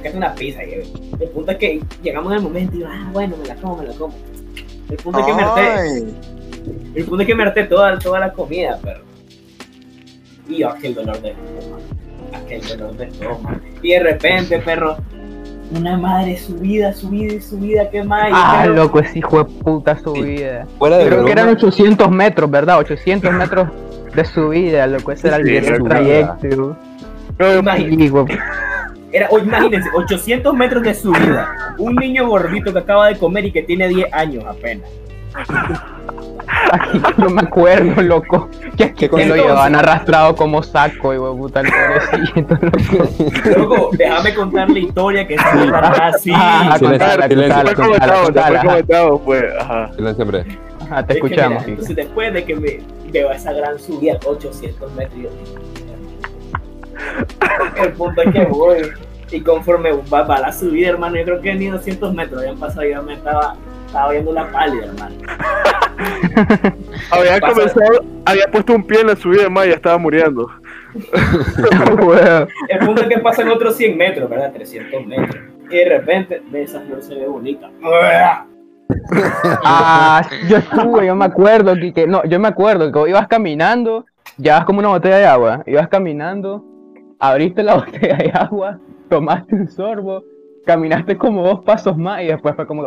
[0.02, 0.86] Que es una pizza, llevé.
[1.20, 3.76] El punto es que llegamos en el momento y yo, ah, bueno, me la como,
[3.76, 4.14] me la como.
[4.88, 6.14] El punto es que me harté, Ay,
[6.94, 9.02] el punto es que me harté toda, toda la comida, perro.
[10.48, 11.78] Y aquel dolor de estómago.
[12.34, 13.60] Aquel dolor de estómago.
[13.82, 14.96] Y de repente, perro,
[15.76, 18.28] una madre subida, subida y subida, ¿qué más?
[18.28, 20.66] Y Ah, perro, loco, ese hijo de puta subida.
[20.78, 22.78] Fuera de Creo que eran broma, 800 metros, ¿verdad?
[22.78, 23.68] 800 metros
[24.14, 26.36] de subida, loco, ese era el, Sí, trayecto.
[26.40, 28.26] Sí, güey.
[29.12, 31.74] era, o imagínense, 800 metros de subida.
[31.78, 34.88] Un niño gordito que acaba de comer y que tiene 10 años apenas.
[36.48, 38.48] Ay, no me acuerdo, loco.
[38.76, 42.78] Que aquí ¿Qué que lo llevaban arrastrado como saco, y puta, el pobrecito, loco.
[43.58, 46.30] Loco, déjame contar la historia que larga así.
[46.34, 47.22] Ah, comentado,
[49.18, 49.92] fue ajá.
[49.94, 50.44] silencio, hombre.
[50.80, 51.58] Ajá, te Es escuchamos.
[51.62, 52.78] mira, entonces después de que me
[53.10, 55.28] veo esa gran subida, 800 metros, yo
[57.82, 58.76] el punto es que voy
[59.30, 62.84] y conforme va, va la subida, hermano, yo creo que ni 200 metros habían pasado,
[62.84, 63.56] yo me estaba,
[63.86, 65.16] estaba viendo la pálida, hermano.
[67.10, 70.50] Había Pasa- comenzado, había puesto un pie en la subida de Maya, estaba muriendo.
[72.68, 74.52] El punto es que pasan otros 100 metros, ¿verdad?
[74.52, 75.42] 300 metros.
[75.70, 77.70] Y de repente, ve esa flor se ve bonita.
[79.64, 84.04] Ah, yo estuve, yo me acuerdo, que no, yo me acuerdo que ibas caminando,
[84.36, 86.64] llevas como una botella de agua, ibas caminando,
[87.18, 90.22] abriste la botella de agua, tomaste un sorbo,
[90.66, 92.86] caminaste como dos pasos más y después fue como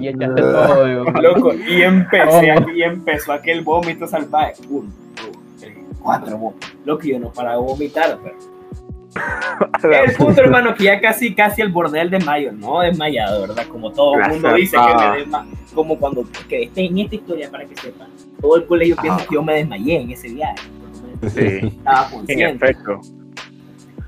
[0.00, 0.88] y echaste todo.
[0.88, 2.70] y- Loco, y empecé, Oh.
[2.70, 4.54] y empezó aquel vómito salvaje.
[4.68, 6.74] Uno, dos, tres, cuatro vómitos.
[6.84, 8.36] Loco, yo no paraba de vomitar, pero.
[10.04, 13.66] El punto, hermano, que ya casi, casi al borde del desmayo, no desmayado, ¿verdad?
[13.68, 17.50] Como todo el mundo dice que me desma como cuando que esté en esta historia
[17.50, 18.08] para que sepan.
[18.40, 20.56] Todo el colegio piensa que yo me desmayé en ese viaje.
[21.28, 22.64] Sí, Estaba en consciente.
[22.64, 23.00] efecto.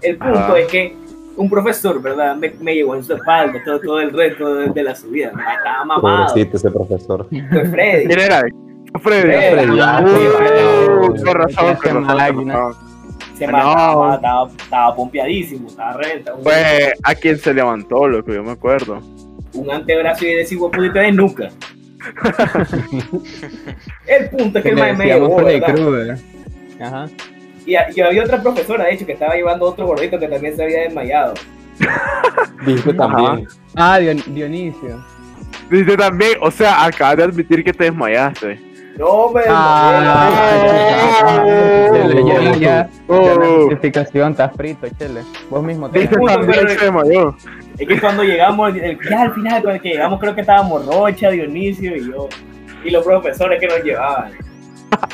[0.03, 0.59] El punto Ajá.
[0.59, 0.97] es que
[1.40, 2.37] un profesor, ¿verdad?
[2.37, 5.33] Me, me llevó en su espalda todo, todo el resto de, de la subida.
[5.33, 5.40] ¿no?
[5.40, 6.26] Estaba mamado.
[6.29, 7.26] Pobrecito ese profesor.
[7.29, 8.07] Fue Freddy.
[8.07, 8.42] ¿Quién era?
[9.00, 9.50] Freddy.
[9.53, 9.79] Freddy.
[11.24, 12.74] Con razón, con razón.
[13.38, 13.53] Se No.
[13.53, 16.35] mataba, estaba, estaba pompeadísimo, estaba renta.
[16.42, 19.00] Fue a quien se levantó, loco, yo me acuerdo.
[19.55, 21.48] un antebrazo y decir huepudita de nuca.
[24.07, 25.74] el punto es que Que el le mae me llevó, Freddy ¿verdad?
[25.74, 26.18] Krueger.
[26.81, 27.07] Ajá.
[27.70, 30.56] Y, a- y había otra profesora, de hecho, que estaba llevando otro gordito que también
[30.56, 31.35] se había desmayado.
[32.66, 33.46] Viste también.
[33.76, 35.04] Ah, Dion- Dionisio.
[35.70, 38.59] Dice también, o sea, acabas de admitir que te desmayaste.
[38.98, 40.28] No, me Ah,
[41.92, 43.22] Chele, ya, ya, ya, Oh.
[43.24, 45.20] la notificación está frito, Chele.
[45.48, 47.37] Vos mismo te Dice también que se desmayó.
[47.78, 51.30] Es que cuando llegamos, el- ya al final, cuando que llegamos, creo que estábamos Rocha,
[51.30, 52.28] Dionisio y yo.
[52.85, 54.33] Y los profesores que nos llevaban.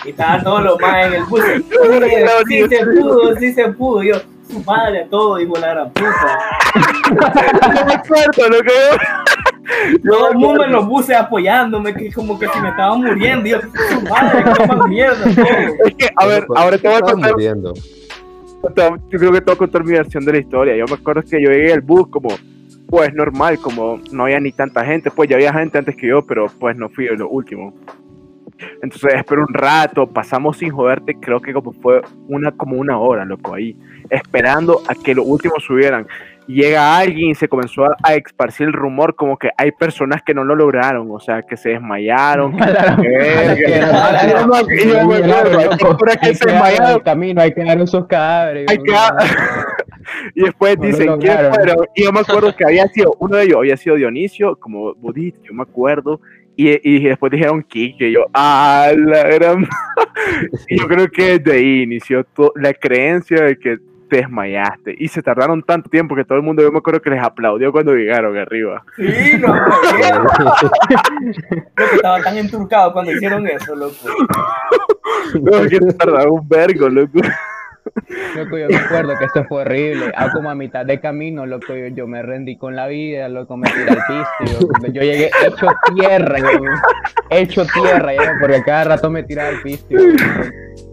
[0.05, 1.41] Y estaban todos los más en el bus.
[2.49, 4.03] Sí se pudo, sí se pudo.
[4.03, 4.15] Yo,
[4.49, 6.39] su madre a todo, digo la gran puta.
[7.77, 9.99] No me acuerdo que.
[10.09, 13.47] Todo el mundo en los buses apoyándome, que como que si me estaba muriendo.
[13.47, 15.25] Y yo, su madre, qué más mierda.
[15.35, 15.87] todo.
[15.87, 17.33] Es que, a ver, ahora te voy a contar.
[17.33, 17.75] muriendo.
[17.75, 20.77] Yo creo que te voy a contar mi versión de la historia.
[20.77, 22.29] Yo me acuerdo que yo llegué al bus como,
[22.89, 25.11] pues normal, como no había ni tanta gente.
[25.11, 27.75] Pues ya había gente antes que yo, pero pues no fui lo último.
[28.83, 33.25] Entonces esperé un rato, pasamos sin joderte, creo que como fue una como una hora,
[33.25, 33.77] loco, ahí,
[34.11, 36.07] esperando a que los últimos subieran.
[36.47, 40.33] Llega alguien y se comenzó a, a esparcir el rumor como que hay personas que
[40.33, 42.57] no lo lograron, o sea, que se desmayaron.
[47.03, 48.67] Camino, hay que dar esos cadáveres.
[48.71, 48.93] Hay que-
[50.35, 51.77] y después No dicen quién fueron.
[51.95, 55.35] Y yo me acuerdo que había sido, uno de ellos había sido Dionisio, como Budit,
[55.43, 56.21] yo me acuerdo.
[56.57, 59.69] Y, y después dijeron Kike, y yo, ah, la gran.
[60.69, 64.95] y yo creo que desde ahí inició la creencia de que te desmayaste.
[64.99, 67.73] Y se tardaron tanto tiempo que todo el mundo, yo me acuerdo que les aplaudió
[67.73, 68.83] cuando llegaron arriba.
[68.97, 69.53] Sí, no,
[71.75, 73.95] Creo que estaba tan enturcado cuando hicieron eso, loco.
[75.41, 77.21] No, que se tardaron un vergo, loco.
[78.37, 80.13] Loco, yo me acuerdo que eso fue horrible.
[80.17, 83.57] Ah, como a mitad de camino, loco, yo, yo me rendí con la vida, loco,
[83.57, 84.61] me tiré al piso.
[84.61, 86.49] Yo, yo llegué hecho tierra, yo,
[87.31, 89.85] hecho tierra, yo, porque cada rato me tiraba al piso.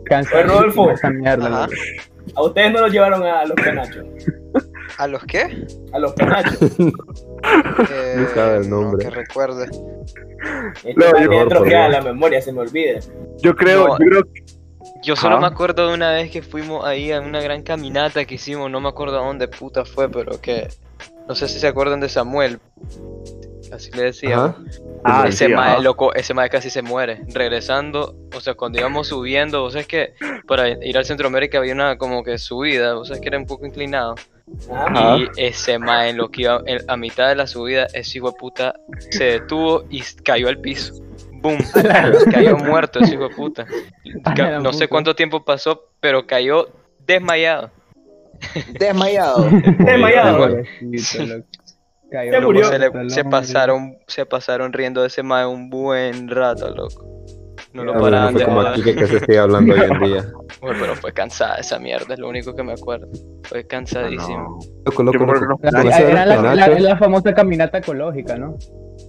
[0.06, 0.92] Cansado Rodolfo.
[0.92, 1.68] esa mierda.
[2.36, 4.06] A ustedes no los llevaron a los penachos.
[4.98, 5.66] ¿A los qué?
[5.94, 6.62] A los penachos.
[6.80, 9.06] Eh, Ni sabe el no nombre.
[9.06, 9.66] que recuerde.
[10.84, 11.90] Es No, yo- Dios.
[11.92, 13.00] la memoria, se me olvida.
[13.42, 14.00] Yo creo, No.
[14.00, 14.44] yo creo que.
[15.04, 18.36] Yo solo me acuerdo de una vez que fuimos ahí a una gran caminata que
[18.36, 20.70] hicimos, no me acuerdo a dónde puta fue, pero que
[21.28, 22.60] no sé si se acuerdan de Samuel.
[23.72, 24.12] Así le.
[24.32, 24.56] Ajá.
[25.04, 27.22] Ah, ese sí, mae, loco, ese mae casi se muere.
[27.34, 30.14] Regresando, o sea, cuando íbamos subiendo, o sea, es que
[30.48, 33.46] para ir al Centroamérica había una como que subida, o sea, es que era un
[33.48, 34.16] poco inclinado.
[34.72, 34.86] Ajá.
[34.86, 35.18] Ajá.
[35.18, 38.32] Y ese mae, en lo que iba en- a mitad de la subida, ese hijo
[38.32, 38.76] de puta
[39.10, 40.94] se detuvo y cayó al piso.
[41.44, 41.58] ¡Boom!
[42.32, 43.66] cayó muerto ese hijo de puta.
[44.24, 46.68] A Ca- la No sé cuánto tiempo pasó, pero cayó
[47.06, 47.70] desmayado.
[48.80, 49.50] Desmayado.
[49.80, 50.58] Desmayado.
[50.98, 52.66] Se murió.
[52.70, 57.06] Se, le- pasaron, se pasaron riendo de ese mae un buen rato, loco.
[57.74, 60.00] No lo Ah, paraban no de fue como que, que se sigue hablando hoy en
[60.00, 60.26] día.
[60.62, 63.08] Bueno, pero fue cansada esa mierda, es lo único que me acuerdo.
[63.44, 64.60] Fue cansadísimo.
[64.86, 65.60] Loco, loco, loco.
[65.62, 66.26] eso de Era
[66.80, 68.56] la famosa caminata ecológica, ¿no?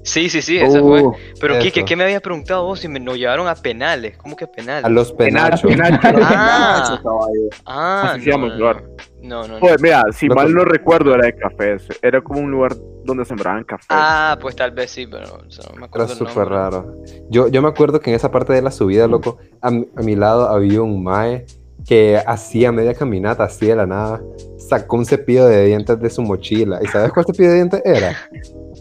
[0.05, 1.03] Sí, sí, sí, esa fue.
[1.03, 1.59] Uh, Pero.
[1.59, 4.17] Kike, ¿qué me habías preguntado vos si me, nos llevaron a penales?
[4.19, 4.85] ¿Cómo que penales?
[4.85, 5.63] A los penachos.
[5.63, 6.09] Penacho.
[6.23, 7.49] Ah, caballo.
[7.65, 8.83] ah, Así se llama el no, lugar.
[9.23, 9.61] no, no, no.
[9.61, 11.89] Pues mira, si mal no recuerdo era de cafés.
[12.03, 13.87] Era como un lugar donde sembraban café.
[13.89, 16.97] Ah, pues tal vez sí, pero o sea, no me Era acuerdo el súper raro.
[17.31, 20.03] Yo, yo me acuerdo que en esa parte de la subida, loco, a, mi- a
[20.03, 21.47] mi lado había un mae
[21.87, 24.21] que hacía media caminata, así de la nada,
[24.69, 26.81] sacó un cepillo de dientes de su mochila.
[26.83, 28.17] ¿Y sabes cuál cepillo de dientes era?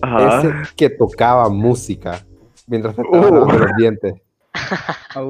[0.02, 0.39] Ajá.
[0.39, 2.19] Ese que tocaba música
[2.67, 3.34] mientras estaba Uh.
[3.34, 4.13] lavando los dientes.
[5.15, 5.22] Ah.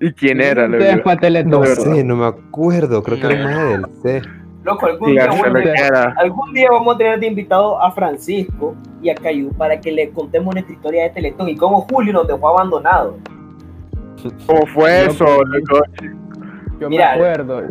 [0.00, 0.68] ¿Y quién era?
[1.20, 1.50] Teletón.
[1.50, 3.02] No sé, no me acuerdo.
[3.02, 4.22] Creo que era mae del C.
[4.64, 9.10] Loco, algún día, a lo algún día vamos a tener de invitado a Francisco y
[9.10, 12.48] a Cayu para que le contemos nuestra historia de Teletón y cómo Julio nos dejó
[12.48, 13.18] abandonado.
[14.46, 15.26] ¿Cómo fue eso?
[16.80, 17.14] Yo Mira.
[17.16, 17.62] me acuerdo.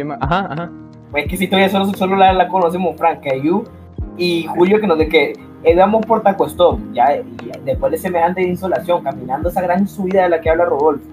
[0.00, 0.70] Yo me- Ajá, ajá.
[1.10, 3.64] Pues que esa historia solo, solo la, la conocemos Frank, Cayu
[4.16, 5.32] y Julio que nos de que
[5.64, 7.24] íbamos por Tacuestón, ya y
[7.64, 11.06] después de semejante insolación, caminando esa gran subida de la que habla Rodolfo.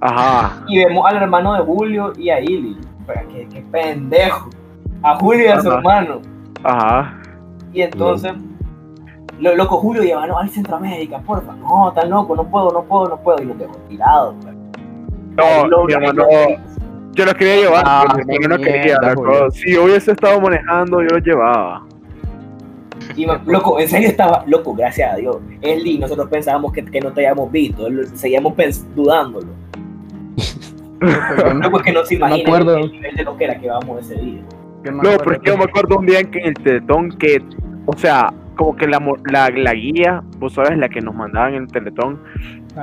[0.00, 0.64] Ajá.
[0.68, 2.76] Y vemos al hermano de Julio y a Ili.
[3.06, 4.50] Pero qué, qué pendejo.
[5.02, 6.20] A Julio y a su hermano.
[6.64, 7.20] Ajá.
[7.72, 8.32] Y entonces,
[9.38, 11.54] lo loco, Julio, llévanos al Centroamérica, porfa.
[11.54, 13.42] No, tan loco, no puedo, no puedo, no puedo.
[13.42, 14.34] Y nos dejó tirados.
[14.42, 14.54] pues.
[15.38, 15.66] Ahí No,
[17.16, 18.82] yo los quería llevar, Ah, pero mi hermano no quería.
[18.84, 19.22] mierda, loco.
[19.24, 19.50] Julio.
[19.50, 21.82] Si hubiese estado manejando, yo los llevaba.
[23.16, 25.38] Y loco, en serio estaba, loco, gracias a Dios.
[25.62, 29.48] Él y nosotros pensábamos que, que no te habíamos visto, seguíamos pens- dudándolo.
[31.00, 32.76] Yo Loco, es que no se Yo imagina acuerdo.
[32.78, 34.40] el nivel de lo que era que vamos ese día.
[34.84, 36.54] yo No, acuerdo pero es que yo me acuerdo un día en que en el
[36.54, 37.42] Teletón que,
[37.86, 41.54] o sea, como que la, mo- la, la guía, vos sabes, la que nos mandaban
[41.54, 42.18] en el Teletón.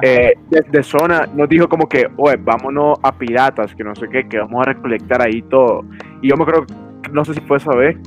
[0.02, 4.28] Eh, desde zona nos dijo como que, oye, vámonos a piratas, que no sé qué,
[4.28, 5.86] que vamos a recolectar ahí todo.
[6.22, 6.66] Y yo me creo,
[7.12, 7.98] no sé si fue esa vez,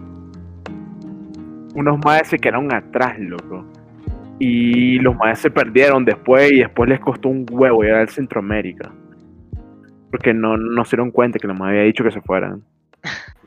[1.74, 3.64] unos maes se quedaron atrás, loco.
[4.38, 8.90] Y los maes se perdieron después y después les costó un huevo llegar al Centroamérica.
[10.10, 12.62] Porque no, no se dieron cuenta que los maes había dicho que se fueran.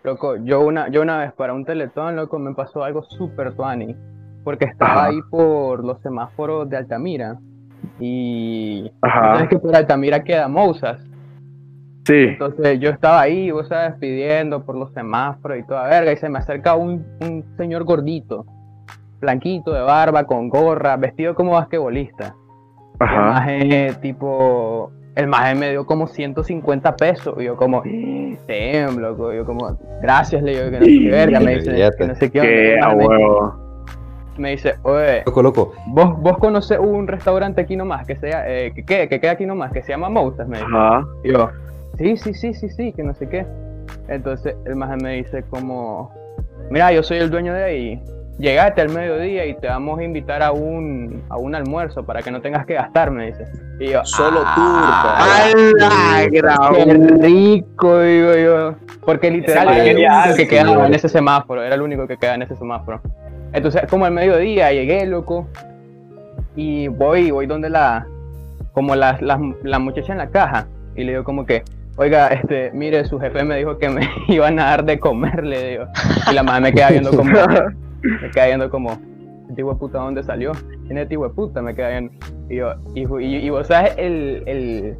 [0.04, 3.96] Loco, yo una, yo una vez para un teletón, loco, me pasó algo súper tuani.
[4.44, 7.38] Porque estaba ahí por los semáforos de Altamira.
[8.00, 9.36] Y Ajá.
[9.36, 11.00] sabes que por Altamira queda Mousas.
[12.06, 12.26] Sí.
[12.30, 16.12] Entonces yo estaba ahí, vos sabes, pidiendo por los semáforos y toda verga.
[16.12, 18.46] Y se me acerca un, un señor gordito,
[19.20, 22.36] blanquito, de barba, con gorra, vestido como basquetbolista.
[23.00, 23.22] El Ajá.
[23.22, 27.36] maje, tipo, el maje me dio como 150 pesos.
[27.40, 27.84] Y yo como,
[28.48, 29.32] damn, loco.
[29.34, 31.40] Yo como, gracias, le digo, que no sé qué verga.
[31.40, 32.88] Me dice, que no sé qué onda.
[32.88, 33.69] a Me, huevo.
[34.40, 35.74] Me dice, oye, Loco, loco.
[35.88, 39.46] ¿vos, vos conoces un restaurante aquí nomás que sea, eh, que, quede- que queda aquí
[39.46, 40.70] nomás, que se llama Moutas, me dice.
[40.74, 41.06] Ajá.
[41.24, 41.50] Y yo,
[41.98, 43.46] sí, sí, sí, sí, sí, que no sé qué.
[44.08, 46.12] Entonces el maje me dice como,
[46.70, 48.04] mira, yo soy el dueño de ahí.
[48.40, 52.32] Llegate al mediodía y te vamos a invitar a un, a un almuerzo para que
[52.32, 53.44] no tengas que gastar, me dice.
[53.82, 56.42] Y yo, Solo "Ah, ¡Hala, Qué
[57.20, 58.76] rico, digo yo.
[59.06, 62.36] Porque literal era el único que quedaba en ese semáforo, era el único que quedaba
[62.36, 63.02] en ese semáforo.
[63.54, 65.48] Entonces, como al mediodía llegué, loco,
[66.56, 68.06] y voy, voy donde la,
[68.74, 71.64] como la, la, la muchacha en la caja, y le digo como que,
[71.98, 75.72] oiga, este, mire, su jefe me dijo que me iban a dar de comer, le
[75.72, 75.86] digo.
[76.32, 78.98] Y la madre me queda viendo como, me queda viendo como,
[79.50, 80.52] este puta, ¿dónde salió?
[80.86, 81.62] ¿Quién es este puta?
[81.62, 82.12] Me queda viendo.
[82.50, 84.96] Y yo, y, y, y vos sabes el, el,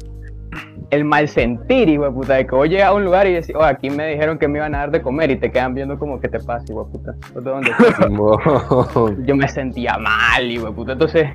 [0.90, 3.54] el mal sentir, hijo de puta, de que vos llegas a un lugar y decís,
[3.54, 5.98] oh, aquí me dijeron que me iban a dar de comer y te quedan viendo
[5.98, 7.14] como, ¿qué te pasa, hijo de puta?
[7.32, 9.26] ¿Vos de dónde sos?" Simón.
[9.26, 10.92] Yo me sentía mal, hijo de puta.
[10.92, 11.28] Entonces,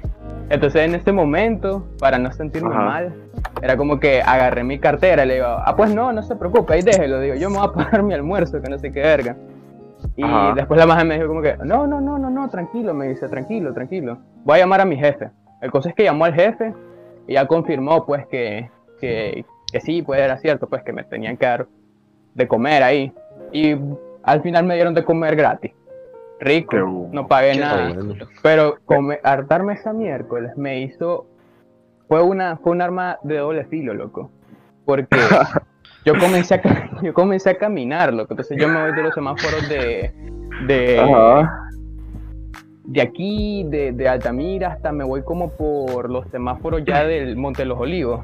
[0.50, 2.86] entonces en este momento, para no sentirme Ajá.
[2.86, 3.14] mal,
[3.62, 6.74] era como que agarré mi cartera y le digo, ah, pues no, no se preocupe,
[6.74, 9.38] ahí déjelo, digo, yo me voy a pagar mi almuerzo, que no sé qué verga.
[10.18, 10.54] Y Ajá.
[10.54, 13.28] después la maja me dijo como que, no, no, no, no, no, tranquilo, me dice,
[13.28, 14.18] tranquilo, tranquilo.
[14.44, 15.30] Voy a llamar a mi jefe.
[15.62, 16.74] El cosa es que llamó al jefe
[17.28, 21.38] y ya confirmó pues que, que, que sí, pues era cierto, pues que me tenían
[21.38, 21.68] que dar
[22.34, 23.12] de comer ahí.
[23.52, 23.76] Y
[24.24, 25.72] al final me dieron de comer gratis.
[26.40, 27.10] Rico, bueno.
[27.12, 27.96] no pagué nada.
[28.42, 31.28] Pero come, hartarme esa miércoles me hizo.
[32.08, 34.30] Fue una, fue un arma de doble filo, loco.
[34.86, 35.18] Porque
[36.06, 38.34] yo comencé a, yo comencé a caminar, loco.
[38.34, 40.12] Entonces yo me voy de los semáforos de.
[40.68, 41.70] de, Ajá.
[42.84, 47.64] de aquí, de, de Altamira, hasta me voy como por los semáforos ya del Monte
[47.64, 48.22] de los Olivos.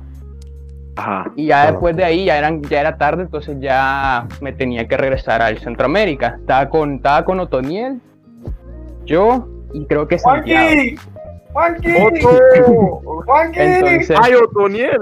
[0.96, 1.32] Ajá.
[1.36, 1.72] Y ya Claro.
[1.72, 5.58] después de ahí ya, eran, ya era tarde, entonces ya me tenía que regresar al
[5.60, 6.36] Centroamérica.
[6.40, 8.00] Estaba con, estaba con Otoniel,
[9.06, 10.68] yo y creo que Santiago.
[11.54, 11.92] ¡Juanqui!
[11.94, 12.26] ¡Juanqui!
[12.28, 13.24] ¡Otto!
[13.26, 13.60] ¡Juanqui!
[13.60, 15.00] Entonces, ¡Ay, Otoniel!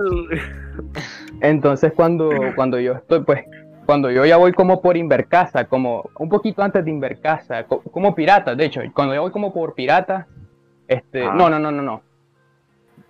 [1.42, 3.44] entonces cuando, cuando yo estoy, pues,
[3.86, 8.14] cuando yo ya voy como por Invercasa, como un poquito antes de Invercasa, co- como
[8.14, 10.28] pirata, de hecho, cuando yo voy como por pirata,
[10.88, 11.34] este, Ah.
[11.36, 12.02] no, no, no, no, no.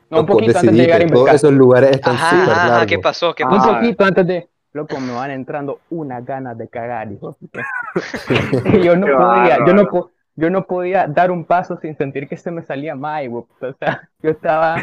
[0.09, 1.35] No, un poquito antes de llegar a todos Invercasa.
[1.35, 2.85] esos lugares están súper largos.
[2.87, 3.33] ¿qué pasó?
[3.35, 3.49] ¿Qué Ah.
[3.49, 3.73] Un pasó?
[3.75, 4.49] poquito antes de.
[4.73, 7.35] Loco, me van entrando unas ganas de cagar, hijo.
[8.65, 12.27] Y yo no Qué podía, yo no, yo no podía dar un paso sin sentir
[12.27, 12.95] que se me salía
[13.27, 13.43] güey.
[13.61, 14.77] O sea, yo estaba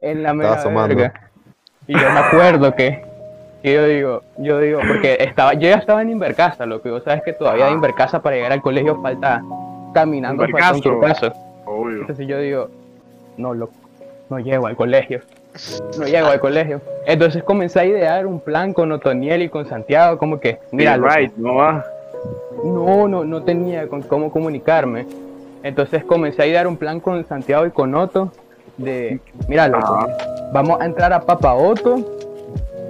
[0.00, 1.12] en la mera verga.
[1.86, 3.04] Y yo me acuerdo que,
[3.62, 6.88] que yo digo, yo digo, porque estaba, yo ya estaba en Invercasa, loco.
[6.88, 7.72] y vos sabes que todavía de.
[7.72, 9.42] Invercasa para llegar al colegio falta
[9.92, 11.32] caminando falta un paso.
[11.66, 12.00] Obvio.
[12.02, 12.70] Entonces yo digo,
[13.36, 13.74] no, loco,
[14.34, 15.20] no llego al colegio.
[15.98, 16.80] No llego al colegio.
[17.06, 21.32] Entonces comencé a idear un plan con Otoniel y con Santiago, como que, mira, right,
[21.36, 21.84] no va.
[22.64, 25.06] no, no, no tenía con cómo comunicarme.
[25.62, 28.32] Entonces comencé a idear un plan con Santiago y con Otto
[28.76, 30.08] de, mira, loco,
[30.52, 32.18] vamos a entrar a Papa Otto,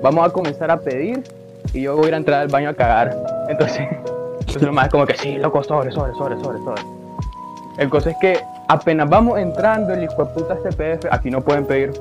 [0.02, 1.22] vamos a comenzar a pedir
[1.74, 3.14] y yo voy a ir a entrar al baño a cagar.
[3.48, 3.86] Entonces,
[4.40, 6.82] entonces lo más como que sí, loco, sobre, sobre, sobre, sobre, sobre.
[7.76, 11.66] El cosa es que apenas vamos entrando, el hijo de puta CPF, aquí no pueden
[11.66, 11.92] pedir.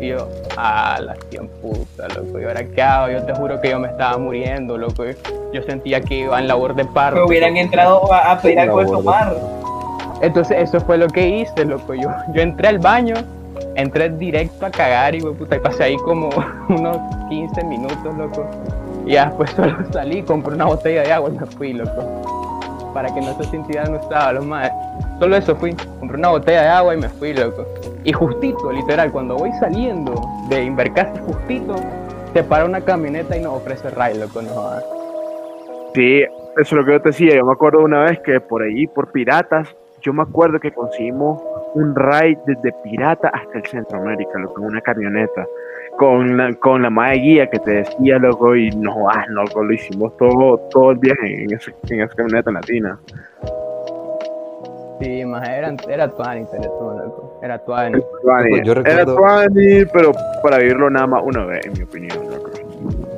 [0.00, 3.12] Y yo, ah, la cien puta, loco, ¿y ahora qué hago?
[3.12, 5.04] Yo te juro que yo me estaba muriendo, loco.
[5.52, 7.20] Yo sentía que iba en labor de parto.
[7.20, 9.34] Me hubieran entrado a, a pedir algo de tomar.
[10.20, 11.94] Entonces eso fue lo que hice, loco.
[11.94, 13.14] Yo, yo entré al baño,
[13.74, 16.28] entré directo a cagar y, puta, y pasé ahí como
[16.68, 18.46] unos 15 minutos, loco.
[19.04, 22.47] Y ya después solo salí, compré una botella de agua y me fui, loco.
[22.94, 24.70] Para que no se sintieran usados los más.
[25.18, 25.74] Solo eso fui.
[26.00, 27.66] Compré una botella de agua y me fui, loco.
[28.04, 30.14] Y justito, literal, cuando voy saliendo
[30.48, 31.76] de Invercasa, justito,
[32.32, 34.42] se para una camioneta y nos ofrece ride, loco.
[34.42, 34.98] No.
[35.94, 37.34] Sí, eso es lo que yo te decía.
[37.34, 39.68] Yo me acuerdo una vez que por ahí, por piratas,
[40.00, 41.42] yo me acuerdo que conseguimos
[41.74, 45.46] un ride desde Pirata hasta el Centroamérica, loco, en una camioneta.
[45.98, 49.64] Con la, con la madre guía que te decía, loco, y no, ah, no, loco,
[49.64, 52.98] lo hicimos todo, todo el viaje en, ese- en esa camioneta latina.
[55.00, 57.40] Sí, más era, era Tuani, Teletón, loco.
[57.42, 58.00] Era Tuani.
[58.22, 58.64] Tuani.
[58.64, 62.16] Yo Era Tuani, pero para vivirlo nada más una vez, en mi opinión.
[62.30, 62.50] loco.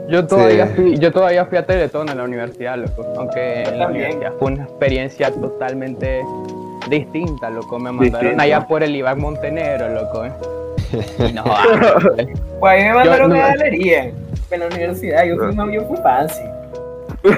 [0.08, 0.72] Yo todavía, Sí.
[0.74, 3.04] fui, yo todavía fui a Teletón en la universidad, loco.
[3.16, 6.22] Aunque en la universidad fue una experiencia totalmente
[6.90, 7.78] distinta, loco.
[7.78, 10.24] Me mandaron allá por el Iván Montenegro, loco.
[10.24, 10.32] eh.
[11.34, 11.98] No, ah,
[12.61, 14.04] Pues a mí me mandaron no- a galería
[14.50, 15.24] en la universidad.
[15.24, 16.42] Yo fui, yo fui fancy.
[17.24, 17.32] yo,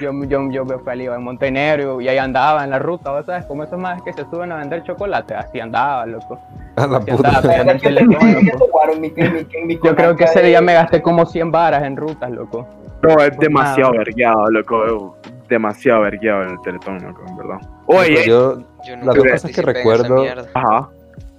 [0.00, 3.26] yo, yo, yo me fui al Iván Montenegro y ahí andaba en la ruta, ¿vos
[3.26, 3.44] ¿sabes?
[3.46, 6.38] Como esos más que se suben a vender chocolate, así andaba, loco.
[6.76, 7.28] A la Así puta.
[7.28, 10.74] andaba, La es en mi- en mi- en mi Yo creo que ese día me
[10.74, 12.66] gasté como 100 varas en rutas, loco.
[13.02, 14.04] No, es demasiado nada.
[14.04, 15.16] vergueado, loco.
[15.48, 17.58] Demasiado vergueado en el teletón, loco, en verdad.
[17.86, 20.48] Oye, yo, Yo Las nunca dos cosas participé que en recuerdo- mierda.
[20.54, 20.88] ajá.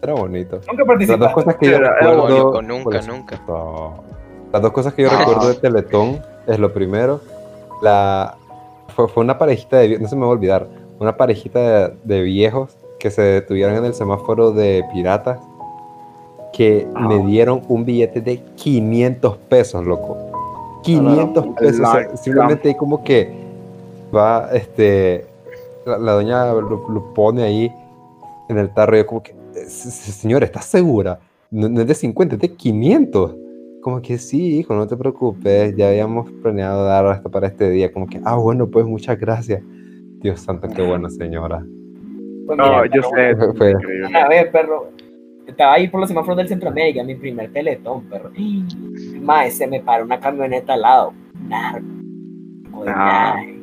[0.02, 0.58] Era bonito.
[0.58, 1.34] Nunca Las dos participaste.
[1.34, 2.52] cosas que yo Era- era recuerdo.
[2.52, 3.02] bonito, nunca.
[4.52, 5.18] Las dos cosas que yo Ah.
[5.20, 7.22] recuerdo de Teletón es lo primero.
[7.82, 8.36] La,
[8.96, 10.00] fue, fue una parejita de.
[10.00, 10.68] No se me va a olvidar.
[11.00, 15.40] Una parejita de, de viejos que se detuvieron en el semáforo de piratas.
[16.52, 17.08] Que Ah.
[17.08, 20.18] me dieron un billete de 500 pesos, loco.
[20.84, 21.80] 500 la- pesos.
[21.88, 23.32] o sea, la- simplemente ahí como que
[24.16, 25.26] va, este.
[25.86, 27.72] La, la doña lo, lo pone ahí
[28.50, 29.39] en el tarro y yo como que, "Se- se-
[29.70, 31.20] señora, ¿estás segura?
[31.52, 33.36] No, no es de 50, es de 500.
[33.82, 37.92] Como que sí, hijo, no te preocupes, ya habíamos planeado dar hasta para este día.
[37.92, 39.62] Como que, ah, bueno, pues muchas gracias.
[40.22, 41.66] Dios santo, qué buena señora.
[42.46, 43.36] Pues No, mira, yo sé.
[43.58, 43.74] Fue-.
[44.08, 44.90] Una vez, perro.
[45.48, 48.32] Estaba ahí por los semáforos del Centroamérica, mi primer teletón, perro.
[49.22, 51.14] Más, se me paró una camioneta al lado.
[51.48, 51.86] Narco.
[52.86, 53.36] Ah.
[53.38, 53.56] ay.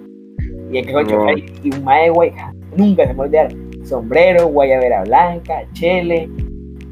[0.72, 1.10] Y el que con No.
[1.10, 2.32] chofer y un mae, güey,
[2.76, 3.65] nunca se me.
[3.86, 6.28] Sombrero, guayabera blanca, chele.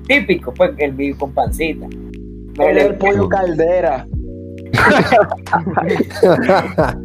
[0.07, 1.87] Típico, pues, el vivo con pancita.
[2.59, 4.07] Me es el pollo caldera.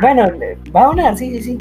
[0.00, 0.28] Bueno,
[0.74, 1.58] va a donar, sí, sí, sí.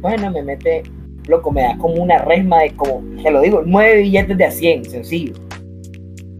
[0.00, 0.82] Bueno, me mete,
[1.28, 4.50] loco, me da como una resma de como, te lo digo, nueve billetes de a
[4.50, 5.34] 100, sencillo.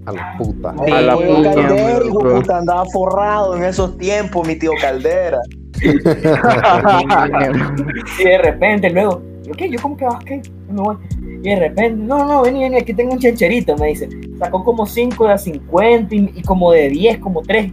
[0.06, 0.74] a la puta.
[0.86, 4.70] Sí, A la El puta, caldera, hijo puta, andaba forrado en esos tiempos, mi tío
[4.80, 5.38] Caldera.
[8.18, 9.68] Y de repente, luego, ¿yo qué?
[9.70, 10.24] ¿Yo cómo que vas?
[10.24, 10.40] ¿Qué?
[10.42, 10.96] Yo me voy.
[11.20, 14.08] Y de repente, no, no, vení, vení, aquí tengo un chancherito, me dice.
[14.38, 17.72] Sacó como 5 de a 50 y, y como de 10, como 3.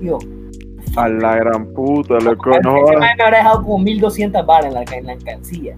[0.00, 0.18] Digo,
[0.96, 2.50] A la gran puta, loco.
[2.50, 5.74] ese No, me habrá dejado como 1200 baras en la, en la alcancía.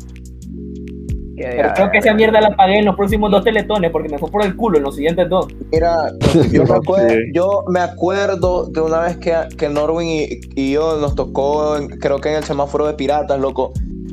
[1.37, 4.31] Pero creo que esa mierda la pagué en los próximos dos teletones porque me fue
[4.31, 5.47] por el culo en los siguientes dos.
[5.73, 5.97] Mira,
[6.53, 10.99] yo me, acuerdo, yo me acuerdo de una vez que, que Norwin y, y yo
[10.99, 13.73] nos tocó, en- creo que en el semáforo de piratas, loco.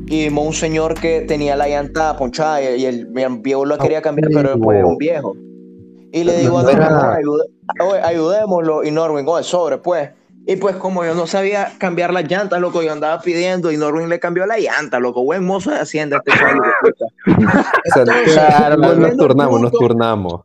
[0.10, 3.08] Y vimos un señor que tenía la llanta ponchada y, y el,
[3.42, 5.36] viejo lo quería cambiar, pero después era un viejo.
[6.14, 8.84] Y le digo a No Norwin, era- "Oye, ayude- oye, ayudémoslo.
[8.86, 10.10] Y Norwin, oye, sobre, pues.
[10.50, 14.08] Y pues como yo no sabía cambiar las llantas, loco, yo andaba pidiendo y Norwin
[14.08, 15.22] le cambió la llanta, loco.
[15.22, 16.32] Buen mozo de Hacienda este
[18.34, 20.42] chaval, nos, turnamos, nos turnamos.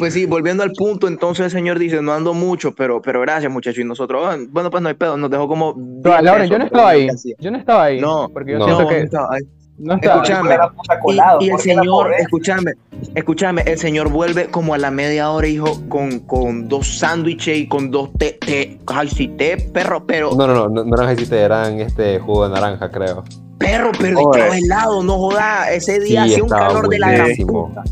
[0.00, 3.52] Pues sí, volviendo al punto, entonces el señor dice, no ando mucho, pero, pero gracias
[3.52, 3.78] muchachos.
[3.80, 5.74] Y nosotros, "Ah, bueno, pues no hay pedo, nos dejó como...
[5.76, 7.06] 10 No, Laura, yo no estaba ahí.
[7.38, 8.00] Yo no estaba ahí.
[8.00, 8.64] No, porque yo no.
[8.64, 9.42] siento que no estaba ahí.
[9.78, 10.14] no estaba.
[10.22, 10.54] Escuchame.
[10.54, 12.72] Y, colado, y el señor, escúchame,
[13.14, 17.68] escúchame, el señor vuelve como a la media hora, hijo, con, con dos sándwiches y
[17.68, 21.06] con dos té, té, ay, sí, té, perro, pero, No, no, no, no, no eran
[21.08, 23.22] jaicitas, eran este jugo de naranja, creo.
[23.58, 27.28] perro, pero estaba helado, no joda, ese día Sí, hacía un calor de la gran
[27.46, 27.82] puta.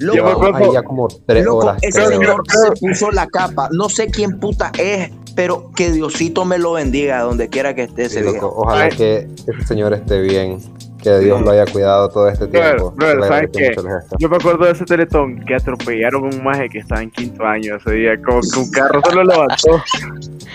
[0.00, 2.08] Yo me Loco, acuerdo- Ahí ya como tres Loco, horas, ese creo.
[2.10, 3.68] señor se puso la capa.
[3.72, 8.04] No sé quién puta es, pero que Diosito me lo bendiga donde quiera que esté
[8.04, 8.52] ese Sí, loco.
[8.56, 8.90] Ojalá Ay.
[8.96, 10.60] que ese señor esté bien,
[11.02, 12.92] que Dios lo haya cuidado todo este tiempo.
[12.92, 13.74] brother, ¿sabes qué?
[14.18, 17.44] Yo me acuerdo de ese teletón que atropellaron a un maje que estaba en quinto
[17.44, 19.82] año ese día, como que un carro se lo levantó.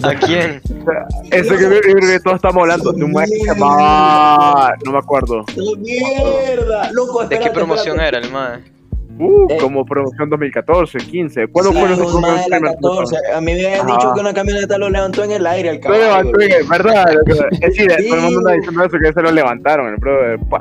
[0.03, 0.61] ¿A quién?
[1.31, 5.45] Ese que todos estamos hablando de un maje que se llamaba, no me acuerdo,
[5.79, 6.93] ¡Mierda!
[6.93, 8.17] Loco, ¿De qué espérate, promoción espérate.
[8.19, 8.74] era el mae?
[9.19, 9.57] Uh, Eh.
[9.61, 11.47] como promoción 2014, 15.
[11.49, 13.17] ¿Cuándo Sí, fue nuestra un más de la primer 14.
[13.35, 13.97] A mí me habían Ajá.
[13.97, 16.03] dicho que una camioneta lo levantó en el aire Lo caballo.
[16.03, 17.05] levantó, en- ¿verdad?
[17.53, 18.09] Es decir, Sí.
[18.09, 20.39] todo el mundo anda diciendo eso, que se lo levantaron, el brother.
[20.49, 20.61] pa.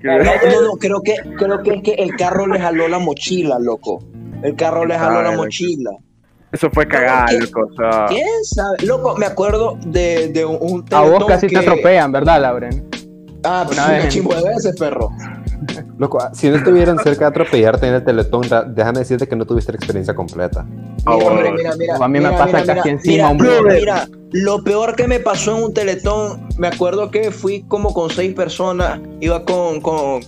[0.00, 2.98] Que- No, no, no, creo que, creo que es que el carro le jaló la
[2.98, 4.02] mochila, loco.
[4.42, 5.90] El carro le jaló la mochila.
[6.50, 7.68] Eso fue cagada, ¿Quién- loco.
[7.70, 8.84] O sea, ¿Quién sabe?
[8.84, 12.84] Loco, me acuerdo de, de un, un A vos casi que- te atropellan, ¿verdad, Lauren?
[13.44, 14.14] Ah, pues Una una vez.
[14.14, 15.08] de veces, perro.
[16.02, 18.42] Loco, si no estuvieran cerca de atropellarte en el teletón,
[18.74, 20.66] déjame decirte que no tuviste la experiencia completa.
[21.06, 21.36] Ah, Mira, bueno.
[21.36, 24.08] mira, mira, mira, A mí me mira, pasa mira, casi mira, encima mira, un mira,
[24.32, 28.34] lo peor que me pasó en un teletón, me acuerdo que fui como con seis
[28.34, 30.22] personas, iba con, con,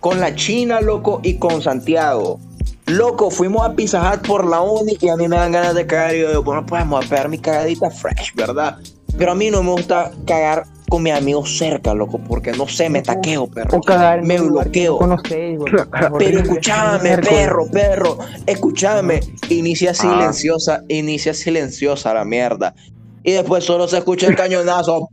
[0.00, 2.40] con la China, loco, y con Santiago.
[2.86, 5.86] Loco, fuimos a Pizza Hut por la uni y a mí me dan ganas de
[5.86, 8.78] cagar y yo digo, bueno, pues vamos a pegar mi cagadita fresh, ¿verdad?
[9.18, 12.88] Pero a mí no me gusta cagar con mis amigos cerca, loco, porque no sé,
[12.88, 13.78] me taqueo, perro.
[13.78, 14.98] O cagar en Me bloqueo.
[14.98, 15.58] conocéis.
[16.18, 19.20] Pero escúchame, perro, perro, escúchame.
[19.50, 22.74] Inicia silenciosa, inicia silenciosa la mierda.
[23.22, 25.08] Y después solo se escucha el cañonazo.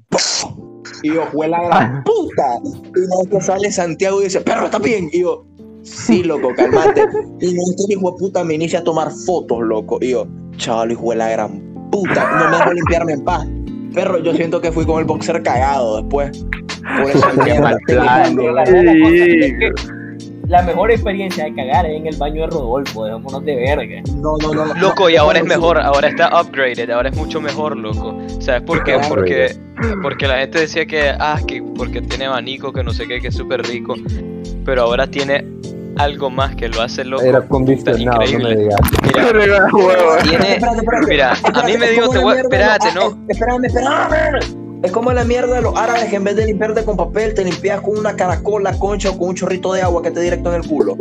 [1.04, 2.60] Y yo, fue la gran puta.
[2.64, 5.10] Y no es que sale Santiago y dice, perro, ¿está bien?
[5.12, 5.46] Y yo,
[5.84, 7.02] sí, loco, calmate.
[7.42, 9.98] Y no es que el hijo de puta me inicia a tomar fotos, loco.
[10.02, 10.26] Y yo,
[10.58, 12.40] chaval, hijo de la gran puta.
[12.40, 13.46] No me dejo limpiarme en paz.
[13.96, 16.46] Perro, yo siento que fui con el boxer cagado después.
[17.02, 17.54] Por que-
[17.96, 19.72] La, la- la cosa es que
[20.48, 24.02] la mejor experiencia de cagar es en el baño de Rodolfo, dejémonos de verga.
[24.18, 24.74] No, no, no.
[24.76, 28.16] Loco, y no, ahora es no, mejor, ahora está upgraded, ahora es mucho mejor, loco.
[28.40, 29.00] ¿Sabes por qué?
[29.10, 29.56] Porque,
[30.04, 33.30] porque la gente decía que, ah, que porque tiene abanico, que no sé qué, que
[33.30, 33.96] es súper rico.
[34.64, 35.44] Pero ahora tiene
[35.98, 37.24] algo más que lo hace loco.
[37.24, 38.56] Era condicionado, no me increíble.
[38.58, 38.80] digas.
[39.04, 39.68] Mira,
[40.24, 41.08] tiene, Espérate, espérate.
[41.08, 43.18] mira, a mí me dijo, te voy, espérate, no.
[43.28, 44.66] Espérame, espérame.
[44.84, 47.44] Es como la mierda de los árabes que en vez de limpiarte con papel, te
[47.44, 50.62] limpias con una caracola, concha o con un chorrito de agua que te directo en
[50.62, 50.96] el culo.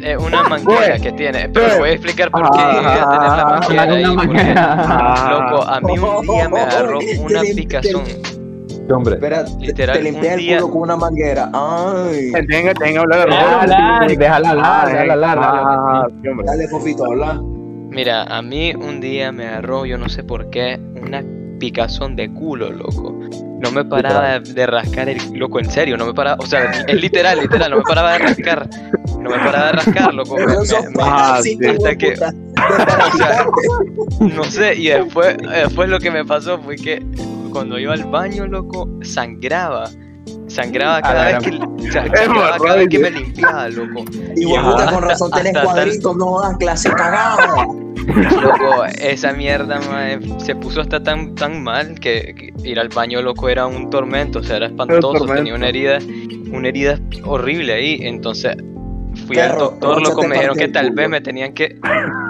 [0.00, 3.42] Es una manguera que tiene, pero voy a explicar por qué llegué a tener la
[3.42, 4.04] Ah, manguera ahí.
[4.04, 5.28] una porque- manguera.
[5.50, 8.04] Loco, a mí un día me agarró una picazón.
[8.86, 9.14] ¿Qué hombre?
[9.14, 11.50] Espera, Literal, te limpias el día- culo con una manguera.
[11.52, 12.30] Ay.
[12.48, 13.66] Tenga, tenga, hablar de Ah, Rodolfo.
[13.66, 15.38] la- Déjala hablar, déjala hablar.
[15.42, 16.06] ah.
[16.44, 17.40] Dale, Fofito, habla.
[17.90, 21.24] Mira, a mí un día me agarró, yo no sé por qué, una
[21.58, 23.18] picazón de culo, loco.
[23.60, 26.70] No me paraba de, de rascar el loco, en serio, no me paraba, o sea,
[26.86, 28.68] es literal, literal, no me paraba de rascar.
[29.18, 30.36] No me paraba de rascar, loco.
[30.36, 32.12] me- me- parásito, hasta que-
[33.14, 33.46] o sea,
[34.20, 37.02] no sé, y después, después lo que me pasó fue que
[37.56, 39.88] cuando iba al baño, loco, sangraba.
[40.46, 44.04] Sangraba cada vez que, sangraba cada vez que me limpiaba, loco.
[44.36, 47.64] Hijo de puta, con razón Hasta- tenés cuadritos, no das clase cagada.
[47.64, 49.80] Loco, esa mierda
[50.36, 54.40] se puso hasta tan, tan mal que, que ir al baño loco era un tormento,
[54.40, 55.98] o sea, era espantoso, tenía una herida,
[56.52, 58.54] una herida horrible ahí, entonces
[59.26, 61.76] fui al doctor, loco, me dijeron que tal vez me tenían que,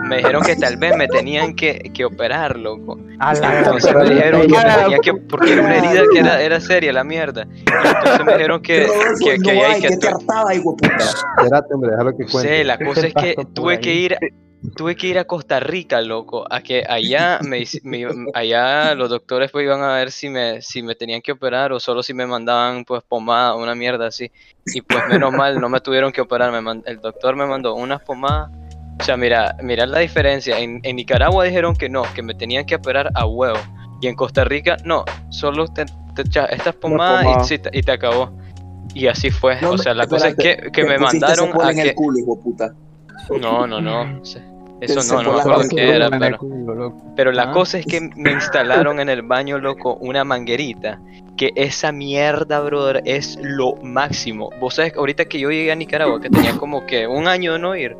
[0.08, 2.98] me dijeron que tal vez me tenían que, que operar, loco.
[2.98, 6.92] Entonces me dijeron que me tenía que, porque era una herida que era, era seria
[6.92, 7.46] la mierda.
[7.50, 8.86] Y entonces me dijeron que,
[9.24, 11.04] que, que que que te actu- hartaba, hijo de puta.
[11.38, 12.48] Espérate, hombre, déjalo que no cuente.
[12.58, 14.16] sé, la cosa es que tuve que ir,
[14.76, 19.50] tuve que ir a Costa Rica, loco, a que allá me, me- allá los doctores
[19.50, 22.26] pues iban a ver si me, si me tenían que operar o solo si me
[22.26, 24.30] mandaban pues pomada, una mierda así.
[24.72, 28.02] Y pues menos mal, no me tuvieron que operar, me el doctor me mandó unas
[28.02, 28.50] pomadas.
[28.98, 30.58] O sea, mira, mira la diferencia.
[30.58, 33.58] En, en Nicaragua dijeron que no, que me tenían que operar a huevo.
[34.00, 35.84] Y en Costa Rica, no, solo te,
[36.14, 38.30] te echas estas pomadas y, te- y te acabó.
[38.94, 39.60] Y así fue.
[39.60, 41.82] No, o sea, la espérate, cosa es que, que me mandaron a en que...
[41.90, 42.72] el culo, hijo puta.
[43.40, 44.22] No, no, no.
[44.80, 47.52] Eso Se no, no me acuerdo qué era, pero, culo, pero la Ah.
[47.52, 51.00] cosa es que me instalaron en el baño, loco, una manguerita.
[51.36, 54.50] Que esa mierda, brother, es lo máximo.
[54.60, 57.54] Vos sabes, que ahorita que yo llegué a Nicaragua, que tenía como que un año
[57.54, 57.96] de no ir,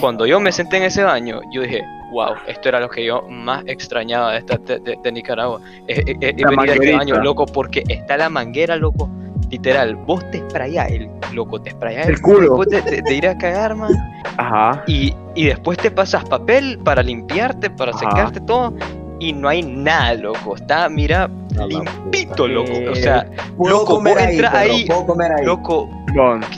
[0.00, 1.82] cuando yo me senté en ese baño, yo dije,
[2.12, 5.60] wow, esto era lo que yo más extrañaba de, esta, de, de- de Nicaragua.
[5.86, 9.08] Es, es- es La venir a este baño, loco, porque está la manguera, loco.
[9.50, 12.40] Literal, vos te sprayás, el loco, te sprayás El culo.
[12.58, 13.92] después de, de- de ir a cagar, man.
[14.36, 14.84] Ajá.
[14.86, 18.00] Y, y después te pasas papel para limpiarte, para Ajá.
[18.00, 18.74] secarte todo.
[19.20, 20.54] Y no hay nada, loco.
[20.54, 21.28] Está, mira,
[21.66, 22.70] limpito, loco.
[22.90, 23.26] O sea,
[23.56, 25.44] Puedo Loco, comer vos ahí, entras ahí, puedo comer ahí.
[25.44, 25.90] loco,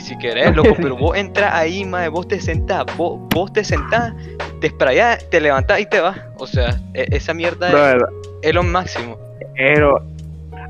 [0.02, 4.12] si querés, loco, pero vos entras ahí, mae, vos te sentás, vos, vos te sentás,
[4.60, 6.18] te sprayás, te levantás y te vas.
[6.38, 7.96] O sea, e- esa mierda
[8.42, 9.16] es lo máximo.
[9.56, 10.02] Pero,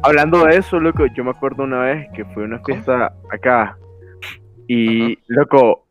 [0.02, 3.76] hablando de eso, loco, yo me acuerdo una vez que fue a una fiesta acá.
[4.66, 5.86] Y, loco,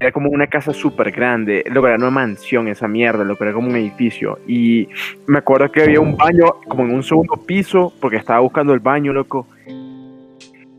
[0.00, 1.64] era como una casa súper grande.
[1.70, 4.38] Loco, era una mansión esa mierda, loco, era como un edificio.
[4.46, 4.88] Y
[5.26, 8.80] me acuerdo que había un baño como en un segundo piso, porque estaba buscando el
[8.80, 9.46] baño, loco.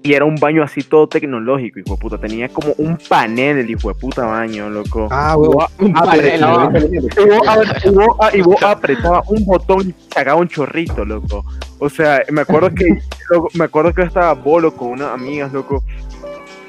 [0.06, 2.18] Y era un baño así todo tecnológico, hijo de puta.
[2.20, 5.08] Tenía como un panel el hijo de puta baño, loco.
[5.10, 5.66] Ah, huevo.
[5.80, 10.48] Un Ah, y vos, a- y vos- y vos apretabas un botón y sacaba un
[10.48, 11.44] chorrito, loco.
[11.80, 12.86] O sea, me acuerdo que
[13.32, 15.84] loco, me acuerdo que yo estaba bolo con unas amigas, loco.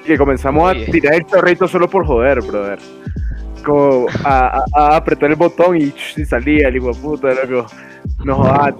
[0.07, 0.84] Que comenzamos Oye.
[0.87, 2.78] a tirar el chorrito solo por joder, brother.
[3.64, 5.93] Como a, a- a apretar el botón y
[6.24, 7.66] salía el hijo de puta, loco.
[8.24, 8.74] No jodas.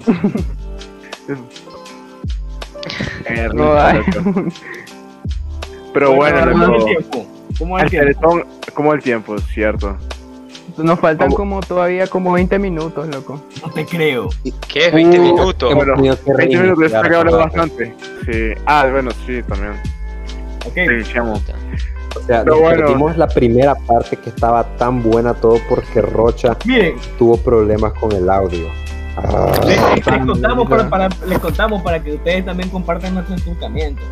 [3.27, 4.01] Eh, No, ay.
[4.15, 4.45] loco.
[5.93, 7.27] Pero bueno, ¿cómo es el tiempo?
[7.59, 8.43] ¿Cómo es el tiempo?
[8.75, 9.97] como el tiempo, cierto.
[10.77, 11.37] Nos faltan Vamos.
[11.37, 13.41] como todavía como 20 minutos, loco.
[13.65, 14.29] No te creo.
[14.69, 15.75] ¿Qué es 20 Uh, minutos?
[15.75, 17.39] bueno, Hemos tenido que 20 minutos, reiniciar, que habla ¿verdad?
[17.47, 17.95] bastante.
[18.31, 18.61] Sí.
[18.67, 19.73] Ah, bueno, sí, también.
[20.67, 20.73] Ok.
[20.75, 21.43] Sí, iniciamos.
[22.15, 23.15] O sea, Pero bueno.
[23.17, 28.29] la primera parte que estaba tan buena todo porque Rocha Miren, tuvo problemas con el
[28.29, 28.67] audio.
[29.67, 34.03] Les, les contamos para, para- les contamos para que ustedes también compartan nuestro entucamiento.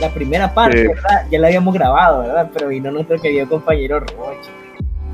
[0.00, 0.88] La primera parte, Sí.
[0.88, 1.26] ¿verdad?
[1.30, 2.50] Ya la habíamos grabado, ¿verdad?
[2.54, 4.50] Pero vino nuestro querido compañero Roche.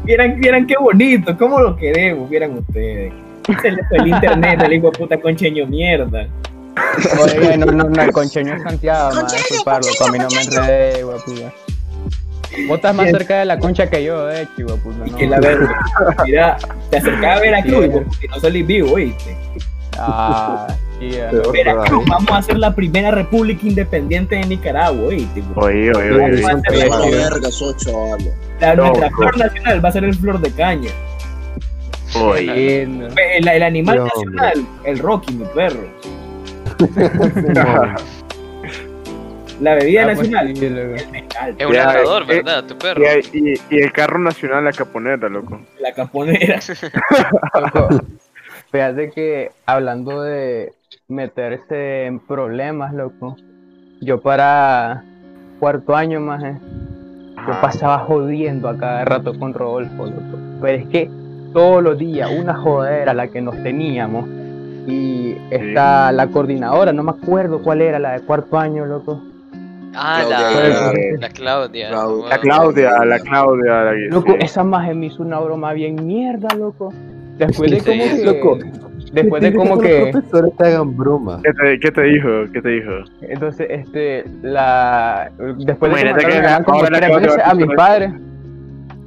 [0.05, 3.13] Vieran, vieran qué bonito, cómo lo queremos, vieran ustedes.
[3.63, 6.27] Se le fue el internet al hijo puta concheño mierda.
[7.23, 10.19] Oye, no, no, no, el concheño es Santiago, me va a disculpar, loco, a mí
[10.19, 11.53] no me enredé, guapuda.
[12.67, 15.17] Vos estás más cerca de la concha que yo, de hecho, guapuda, Y no.
[15.17, 15.81] que la verga.
[16.25, 16.57] Mira,
[16.91, 19.37] te acercaba a Veracruz porque no salís vivo, ¿oíste?
[19.99, 20.67] Ah.
[20.99, 25.43] Peor Veracruz, vamos a ser la primera república independiente de Nicaragua, ¿oíste?
[25.55, 26.45] Oye, oye, oye.
[26.45, 27.49] hacer verga.
[28.61, 30.91] La, nuestra flor nacional va a ser el flor de caña.
[32.17, 32.83] Oye.
[32.83, 34.13] El, el animal hombre.
[34.17, 35.87] nacional, el Rocky, mi perro.
[39.61, 42.65] La bebida Ah, pues nacional, sí, Es un eh, ¿verdad?
[42.65, 43.03] Tu perro.
[43.33, 45.61] Y, y, y el carro nacional, la caponera, loco.
[45.81, 46.61] la caponera.
[47.75, 47.89] Loco,
[48.71, 50.73] Fíjate que hablando de
[51.09, 53.37] meterse en problemas, loco,
[54.01, 55.03] yo para
[55.59, 56.57] cuarto año más, eh,
[57.47, 60.39] yo pasaba jodiendo a cada rato con Rodolfo, loco.
[60.61, 61.11] Pero es que
[61.53, 64.29] todos los días una jodera la que nos teníamos.
[64.87, 69.23] Y está la coordinadora, no me acuerdo cuál era, la de cuarto año, loco.
[70.01, 71.89] Ah, Claudia la, la Claudia.
[71.89, 72.29] Claudia.
[72.29, 73.73] La Claudia, la Claudia.
[73.85, 74.39] La, Loco, sí.
[74.41, 76.93] esa maje me hizo una broma bien mierda, loco.
[77.37, 78.33] Después de ¿Qué te como hizo?
[78.33, 78.39] que...
[78.39, 78.59] Loco,
[79.13, 80.09] Después de como los que...
[80.13, 81.41] profesores te hagan broma.
[81.43, 82.29] ¿Qué te, ¿Qué te dijo?
[82.53, 82.91] ¿Qué te dijo?
[83.23, 85.31] Entonces, este, la...
[85.59, 88.13] Después de que Imagínate mandaron a llamar como tres veces a mis padres,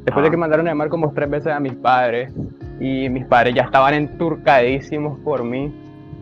[0.06, 0.32] después de Ah.
[0.32, 2.34] que mandaron a llamar como tres veces a mis padres,
[2.80, 5.72] y mis padres ya estaban enturcadísimos por mí,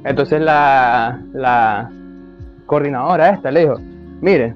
[0.03, 1.89] entonces la, la
[2.65, 3.75] coordinadora esta le dijo,
[4.21, 4.53] mire,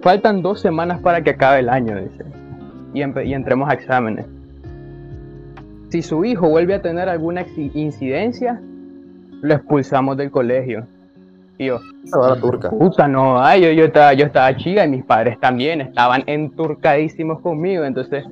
[0.00, 2.24] faltan dos semanas para que acabe el año, dice,
[2.94, 4.26] y, y entremos a exámenes.
[5.90, 8.60] Si su hijo vuelve a tener alguna incidencia,
[9.40, 10.86] lo expulsamos del colegio.
[11.56, 12.70] Y yo, la turca.
[12.70, 17.40] Puta, no, ay, yo, yo, estaba, yo estaba chica y mis padres también estaban enturcadísimos
[17.40, 17.84] conmigo.
[17.84, 18.24] Entonces,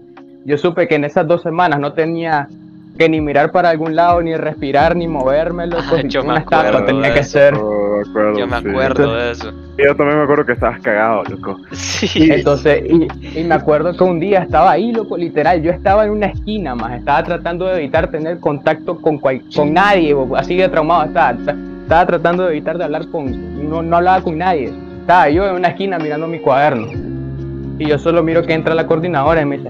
[0.44, 2.48] yo supe que en esas dos semanas no tenía
[2.96, 5.66] que ni mirar para algún lado, ni respirar, ni moverme.
[5.66, 5.82] Loco.
[5.96, 7.30] Ah, yo me Una estatua tenía de que eso.
[7.30, 7.54] ser.
[7.54, 8.68] Oh, acuerdo, Yo me sí.
[8.68, 9.52] acuerdo de eso.
[9.78, 11.58] Yo también me acuerdo que estabas cagado, loco.
[11.72, 12.30] Sí.
[12.32, 15.62] Entonces, y, y me acuerdo que un día estaba ahí, loco, literal.
[15.62, 19.72] Yo estaba en una esquina más, estaba tratando de evitar tener contacto con, cual- con
[19.74, 21.30] nadie, bo- así de traumado estaba.
[21.32, 23.70] Estaba- Estaba tratando de evitar de hablar con.
[23.70, 24.72] No, no hablaba con nadie.
[25.02, 26.88] Estaba yo en una esquina mirando mi cuaderno.
[27.78, 29.68] Y yo solo miro que entra la coordinadora y me dice.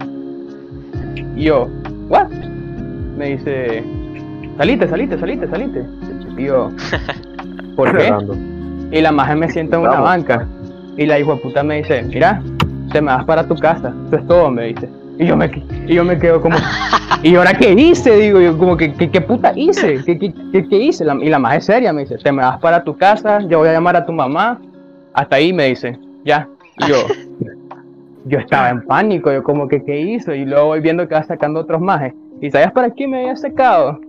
[1.36, 1.68] Y yo,
[2.08, 2.28] ¿what?
[3.16, 3.82] Me dice,
[4.58, 5.84] salite, salite, salite, salite.
[6.36, 6.70] Y yo,
[7.76, 8.08] ¿por qué?
[8.92, 10.46] Y la maje me sienta en una banca.
[10.96, 12.42] Y la hijo de puta me dice, mira,
[12.92, 13.92] te me vas para tu casa.
[14.08, 14.88] Eso es todo, me dice.
[15.18, 15.50] Y yo me,
[15.86, 16.56] y yo me quedo como,
[17.22, 18.16] ¿y ahora qué hice?
[18.16, 20.02] Digo yo, como, que qué, qué puta hice?
[20.04, 21.04] ¿Qué, qué, qué- qué hice?
[21.06, 23.68] La- y la maje seria me dice, te me vas para tu casa, yo voy
[23.68, 24.60] a llamar a tu mamá.
[25.14, 26.46] Hasta ahí me dice, ya.
[26.78, 26.96] Y yo,
[28.26, 30.34] yo estaba en pánico, yo como que, ¿qué hizo?
[30.34, 32.12] Y luego voy viendo que va sacando otros majes.
[32.40, 34.00] ¿Y sabías para qué me había secado?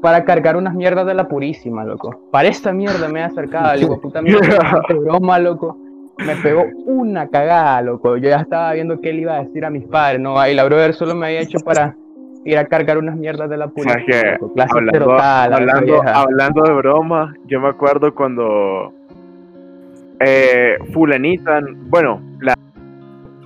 [0.00, 2.28] Para cargar unas mierdas de la purísima, loco.
[2.30, 5.78] Para esta mierda me había acercado, digo, puta mierda, broma, loco.
[6.18, 8.16] Me pegó una cagada, loco.
[8.16, 10.64] Yo ya estaba viendo qué le iba a decir a mis padres, no, y la
[10.64, 11.96] brother solo me había hecho para
[12.44, 13.94] ir a cargar unas mierdas de la purísima.
[13.94, 14.98] ¿Sabes qué?
[14.98, 15.12] loco.
[15.20, 18.92] Hablando, hablando, de broma, yo me acuerdo cuando
[20.20, 22.54] eh, fulanita, bueno, la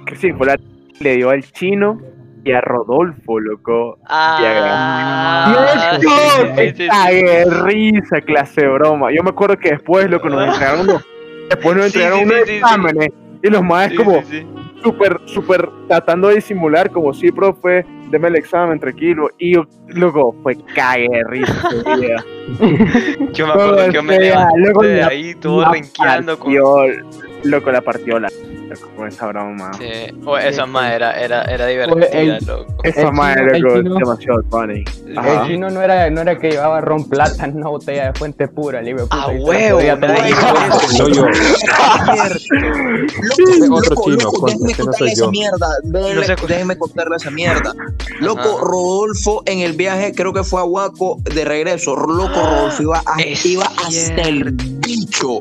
[0.06, 0.56] que sí, la
[1.00, 1.98] le dio al chino
[2.46, 3.98] y a Rodolfo, loco.
[4.06, 5.50] Ah,
[6.00, 6.08] Yo sí,
[6.56, 6.88] sí, sí, sí.
[6.88, 9.10] cagué de risa, clase de broma.
[9.12, 11.04] Yo me acuerdo que después, loco, nos entregaron unos,
[11.50, 12.56] después nos entregaron sí, unos sí, sí, sí.
[12.58, 13.08] exámenes
[13.42, 14.46] y los más Sí, como sí, sí.
[14.82, 19.28] súper, súper tratando de disimular, como sí, profe, deme el examen tranquilo.
[19.38, 21.68] Y yo, loco, fue cague de risa.
[23.32, 26.52] Yo me acuerdo que yo me levanté de ahí todo renqueando con.
[27.50, 28.28] Loco, la partió la
[28.94, 29.70] con esa broma.
[29.78, 30.12] Sí.
[30.26, 32.74] O esa más era, era, era el- divertida, loco.
[32.82, 34.84] Esa el el loco, chino- es demasiado funny.
[35.06, 35.46] El Ajá.
[35.46, 38.82] chino no era, no era que llevaba ron plata en una botella de fuente pura,
[38.82, 39.80] le digo, A puta, la huevo.
[40.98, 41.26] No yo.
[41.26, 41.32] Loco,
[43.50, 45.68] Ese loco, otro chino, déjenme contarle esa mierda.
[46.48, 47.72] Déjenme, contarle esa mierda.
[48.20, 48.58] Loco.
[48.60, 51.94] Rodolfo en el viaje, creo que fue a Huaco de regreso.
[51.96, 55.40] Loco, Rodolfo iba, a- iba hasta el bicho.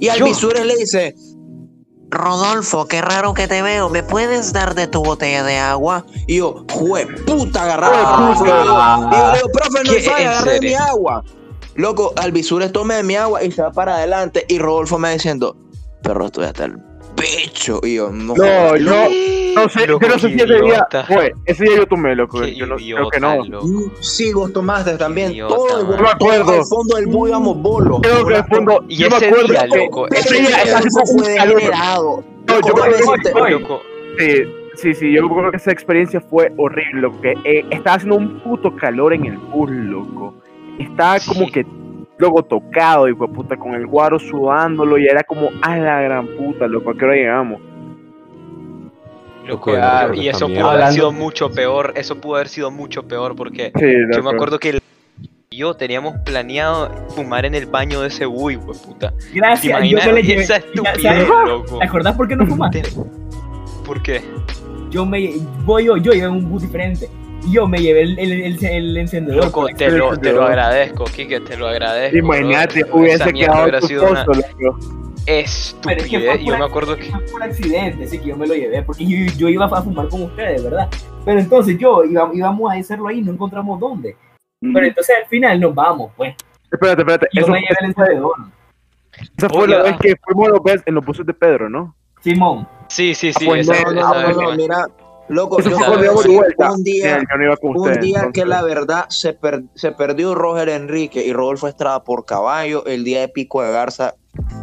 [0.00, 1.14] Y al Yo- Visures le dice:
[2.10, 3.88] Rodolfo, qué raro que te veo.
[3.88, 6.04] ¿Me puedes dar de tu botella de agua?
[6.26, 8.34] Y yo, jue puta, agarraba.
[8.40, 11.24] Y yo, profe, no ¿En agarré mi agua.
[11.76, 14.44] Loco, Alvisures tome de mi agua y se va para adelante.
[14.48, 15.56] Y Rodolfo me diciendo,
[16.02, 16.76] perro, estoy hasta el
[17.16, 17.80] pecho.
[17.82, 18.34] Y yo, no.
[18.34, 19.08] No, yo
[19.54, 21.32] no sé, yo Loco, no sé si ese día fue.
[21.44, 22.40] Ese día yo tomé, loco.
[22.40, 23.44] Qué Yo no, creo que no.
[23.44, 23.66] loco.
[23.66, 25.30] Mm, Sí, vos tomaste también.
[25.30, 25.86] Idiota, todo el.
[25.96, 26.52] No me acuerdo.
[26.52, 28.00] Al fondo del bus íbamos bolos.
[28.02, 28.84] Creo que al fondo.
[28.88, 32.24] Y yo me ese acuerdo día, loco, ese ese día haciendo fue degenerado.
[32.48, 33.82] No, yo ¿Cómo creo que- Loco,
[34.18, 34.42] Sí,
[34.76, 38.40] sí, sí, yo creo que esa experiencia fue horrible, lo que eh, estaba haciendo un
[38.40, 40.34] puto calor en el bus, loco.
[40.78, 41.64] Estaba como que
[42.18, 46.66] luego tocado, y puta, con el guaro sudándolo, y era como, a la gran puta,
[46.66, 47.60] loco, ¿a qué hora llegamos?
[49.46, 53.36] loco, Claro, y eso pudo haber sido mucho peor, eso pudo haber sido mucho peor
[53.36, 53.86] porque Sí,
[54.16, 54.80] yo me acuerdo que el-
[55.50, 59.12] yo teníamos planeado fumar en el baño de ese bui, pues puta.
[59.12, 60.42] ¿Te Gracias, yo le llevé.
[60.42, 61.78] esa estupidez, loco?
[61.78, 62.82] ¿Te acordás por qué no fumaste?
[63.86, 64.22] ¿Por qué?
[64.90, 65.34] Yo me
[65.64, 67.08] voy yo, yo iba en un bus diferente.
[67.50, 69.44] Yo me llevé el, el, el, el encendedor.
[69.44, 72.16] Loco, te lo, te lo agradezco, Kike, te lo agradezco.
[72.16, 72.96] Imagínate, bro.
[72.96, 74.24] hubiese Esa quedado hubiera sido una.
[74.24, 74.56] Pero es
[75.26, 76.36] que estupidez.
[76.36, 77.04] fue Yo me acuerdo que.
[77.04, 80.08] fue por accidente, sí que yo me lo llevé, porque yo, yo iba a fumar
[80.08, 80.88] con ustedes, ¿verdad?
[81.24, 84.16] Pero entonces yo iba, íbamos a hacerlo ahí, no encontramos dónde.
[84.60, 86.34] Pero entonces al final nos vamos, pues.
[86.70, 88.32] Espérate, espérate, Y yo eso, me llevé el encendedor.
[89.36, 89.98] esa fue Oye, la vez ah.
[90.00, 91.94] que fuimos los ves en los buses de Pedro, ¿no?
[92.20, 93.44] Simón, Sí, sí, sí.
[93.46, 94.86] pues esa, no, esa no, vez no, mira,
[95.28, 95.76] loco, Eso yo
[96.22, 96.72] sí, vuelta.
[96.72, 99.92] un Sí, día, yo no iba con un día que la verdad se, per- se
[99.92, 104.14] perdió Roger Enrique y Rodolfo Estrada por caballo el día de Pico de Garza.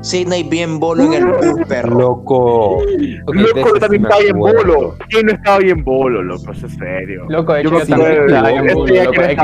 [0.02, 1.98] Sidney bien bolo en el bus, perro.
[1.98, 2.80] Loco.
[3.28, 4.96] Loco, sí también estaba bien bolo.
[5.10, 6.52] ¿Quién no estaba bien bolo, loco?
[6.52, 7.24] Eso es serio.
[7.30, 8.50] Loco, de Yo yo también estaba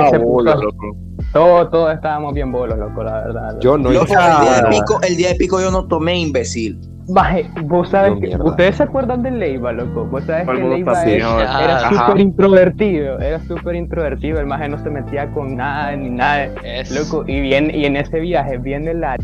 [0.09, 0.95] bien bolo, loco,
[1.37, 3.57] todos, todos estábamos bien bolos, loco, la verdad.
[3.59, 6.17] Yo no Loco, hice el día de pico, el día de pico yo no tomé
[6.19, 6.79] imbécil.
[7.09, 8.43] Baje, vos sabes que, mierda.
[8.43, 10.05] ¿ustedes se acuerdan de Leiva, loco?
[10.05, 11.89] Vos sabes que Leiva era Ajá.
[12.07, 16.91] súper introvertido, era súper introvertido, el maje no se metía con nada ni nada, Es-
[16.91, 19.15] loco, y bien, y en ese viaje viene la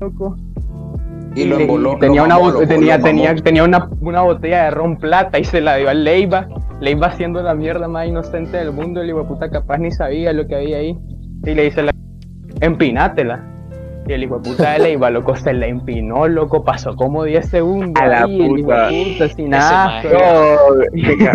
[0.00, 0.36] loco,
[1.34, 1.96] Y lo emboló.
[1.98, 5.38] tenía lo una mamó, bo- lo- tenía, lo tenía, una, una botella de ron plata
[5.38, 6.46] y se la dio a Leiva,
[6.80, 10.46] Leiva siendo la mierda más inocente del mundo, el hijo puta capaz ni sabía lo
[10.46, 10.98] que había ahí,
[11.44, 11.92] y le dice la
[12.60, 13.40] empinátela.
[14.08, 17.48] Y el hijo de puta de Leiva, loco, se la empinó, loco, pasó como 10
[17.48, 18.02] segundos.
[18.02, 18.88] A la ahí, el hijo puta.
[18.88, 20.08] de puta, sin Ese asco.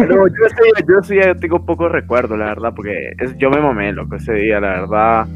[0.09, 3.61] No, yo sí, yo sí ya tengo pocos recuerdos, la verdad, porque es- yo me
[3.61, 5.27] mamé, loco, ese día, la verdad.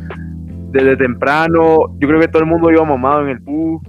[0.72, 3.82] Desde temprano, yo creo que todo el mundo iba mamado en el bus.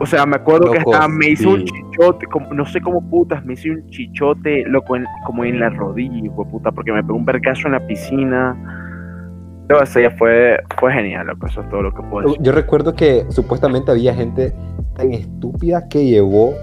[0.00, 3.44] O sea, me acuerdo que hasta me hizo un chichote, como, no sé cómo putas,
[3.44, 7.02] me hizo un chichote, loco, en- como en la rodilla, hijo de puta, porque me
[7.02, 8.77] pegó un vergazo en la piscina.
[9.68, 12.42] Pero ese día fue, fue genial, loco, eso es todo lo que puedo decir.
[12.42, 14.54] Yo recuerdo que supuestamente había gente
[14.96, 16.54] tan estúpida que llevó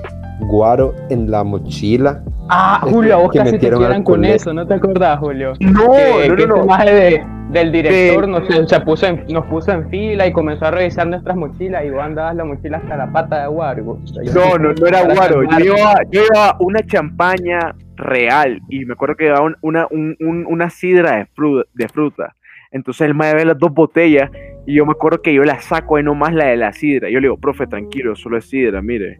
[0.41, 2.23] guaro en la mochila.
[2.49, 5.53] Ah, Este, Julio, a vos que casi te con eso, ¿no te acordás, Julio?
[5.59, 6.85] No, que, no, que no, este no.
[6.85, 10.65] de- del director Que- nos, se- se puso en- nos puso en fila y comenzó
[10.65, 13.99] a revisar nuestras mochilas y vos andabas la mochila hasta la pata de Guargo.
[14.03, 15.43] O sea, No, no, no era guaro.
[15.43, 20.17] Yo llevaba, yo llevaba una champaña real y me acuerdo que llevaba un- una, un-
[20.19, 22.35] un- una sidra de, fru- de fruta.
[22.71, 24.29] Entonces él me ve las dos botellas
[24.65, 27.09] y yo me acuerdo que yo la saco ahí nomás la de la sidra.
[27.09, 29.19] Yo le digo, profe, tranquilo, solo es sidra, mire.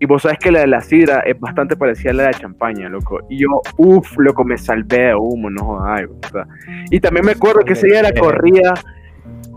[0.00, 2.38] Y vos sabes que la de la sidra es bastante parecida a la de la
[2.38, 3.20] champaña, loco.
[3.28, 6.02] Y yo, uff, loco, me salvé de humo, no jodas.
[6.90, 8.74] Y también me acuerdo que ese día la corrida,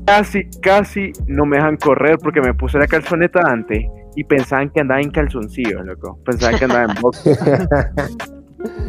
[0.05, 4.81] casi, casi no me dejan correr porque me puse la calzoneta antes y pensaban que
[4.81, 6.19] andaba en calzoncillos, loco.
[6.25, 7.23] Pensaban que andaba en box.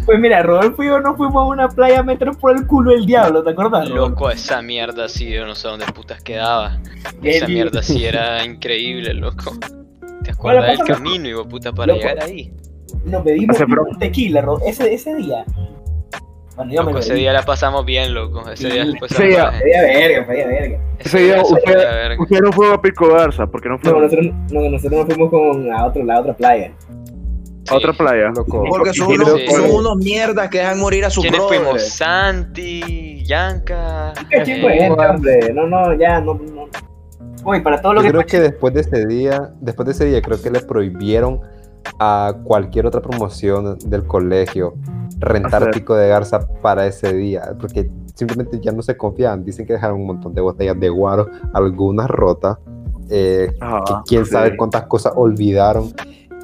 [0.04, 2.92] Pues mira, Rodolfo y yo nos fuimos a una playa a meter por el culo
[2.92, 3.88] el diablo, ¿te acuerdas?
[3.88, 4.08] Rodolfo?
[4.10, 6.78] Loco, esa mierda sí, yo no sé dónde putas quedaba.
[7.22, 9.52] Esa El- mierda sí era increíble, loco.
[9.60, 12.00] ¿Te Bueno, acuerdas del camino, hijo puta, para Loco.
[12.06, 12.52] llegar ahí?
[13.04, 15.44] Nos pro- un tequila, Ro- ese, ese día.
[16.56, 18.48] Bueno, yo Loco, lo ese día la pasamos bien, loco.
[18.50, 20.78] Ese día Sí, después ese día- Fue verga, fue verga.
[20.98, 22.22] Ese día fue usted- verga.
[22.22, 25.30] Ustedes no fueron a Pico Garza, porque no No, fueron nosotros, no, nosotros nos fuimos
[25.30, 26.72] con a otro, la otra playa.
[27.70, 28.30] A otra playa.
[28.34, 28.64] Loco.
[28.68, 29.46] Porque son unos, Sí.
[29.48, 31.82] son mierdas que dejan morir a sus ¿Quiénes fuimos?
[31.88, 34.12] Santi, Yanka.
[34.30, 35.52] Qué chingo de gente, hombre.
[35.54, 36.66] No, no, ya, no, no.
[37.44, 40.04] Uy, para todo lo Yo que creo que después de ese día, después de ese
[40.06, 41.40] día, creo que le prohibieron
[41.98, 44.74] a cualquier otra promoción del colegio
[45.18, 49.44] rentar pico de garza para ese día, porque simplemente ya no se confían.
[49.44, 52.58] Dicen que dejaron un montón de botellas de guaro, algunas rotas.
[53.10, 54.30] eh, Ajá, que quién sí.
[54.30, 55.92] sabe cuántas cosas olvidaron.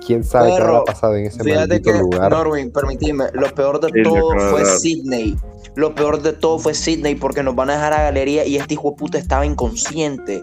[0.09, 2.30] Quién sabe qué habrá pasado en ese Fíjate maldito que, lugar.
[2.32, 4.64] Norwin, permitime, lo peor de Sí, todo fue.
[4.64, 5.36] Sydney.
[5.76, 8.72] Lo peor de todo fue Sydney porque nos van a dejar a galería y este
[8.74, 10.42] hijo de puta estaba inconsciente.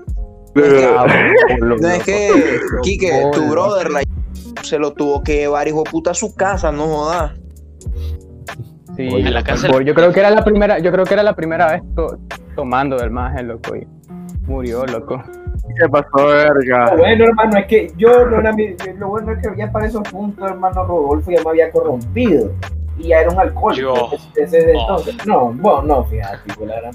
[0.55, 1.05] Ah,
[1.59, 4.03] No es que, Kike, tu brother la
[4.61, 7.31] se lo tuvo que llevar, hijo de puta, a su casa, no jodas.
[8.95, 11.05] Sí, Oye, a la loco, casa- por- yo creo que era la primera, yo creo
[11.05, 12.17] que era la primera vez to-
[12.55, 13.85] tomando del maje, loco, y
[14.47, 15.21] murió, loco.
[15.57, 16.91] Se pasó verga.
[16.91, 20.49] Lo bueno, hermano, es que yo mi- Lo bueno es que ya para esos puntos,
[20.49, 22.51] hermano Rodolfo ya me había corrompido.
[22.97, 23.81] Y ya era un alcohólico.
[23.95, 24.11] Yo.
[24.33, 24.81] Desde, desde Oh.
[24.99, 25.27] entonces.
[25.27, 26.93] No, bueno, no, fíjate, la gran.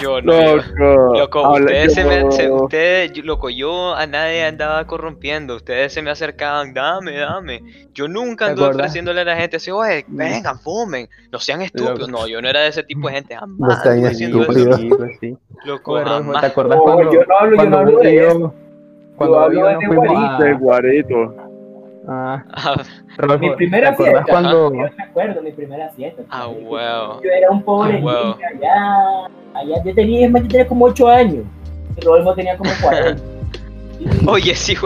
[0.00, 0.32] Yo no.
[0.42, 1.14] yo- Loco.
[1.18, 5.56] Loco, habla- ustedes se me, yo- se- ustedes, yo- loco, yo a nadie andaba corrompiendo,
[5.56, 7.62] ustedes se me acercaban, dame, dame.
[7.94, 11.98] Yo nunca ¿Te anduve ofreciéndole a la gente así, oye, vengan, fumen, no sean estúpidos.
[12.00, 12.10] Loco.
[12.10, 13.58] No, yo no era de ese tipo de gente, jamás.
[13.58, 13.68] No
[14.10, 14.24] eso.
[14.42, 14.76] estúpidos.
[14.80, 15.36] Sí, pues sí.
[15.64, 16.40] Loco, jamás.
[16.42, 18.54] ¿te acordás No, cuando, yo no hablo- yo cuando no hablo de yo- eso.
[19.16, 19.72] Cuando Yo hablo yo de
[20.44, 21.45] De guarito.
[22.08, 22.44] Ah,
[23.16, 24.24] Rodolfo, Mi primera ¿te fiesta.
[24.28, 24.70] cuando...
[24.72, 26.22] Yo me acuerdo, mi primera fiesta.
[26.30, 27.20] ah, huevo.
[27.22, 28.36] Yo era un pobre Ah, huevo.
[28.36, 29.30] niño allá.
[29.54, 31.44] Allá yo tenía, es más, yo tenía como 8 años.
[31.96, 33.22] Y Rodolfo tenía como 40.
[33.98, 34.76] Y- Oye, sí.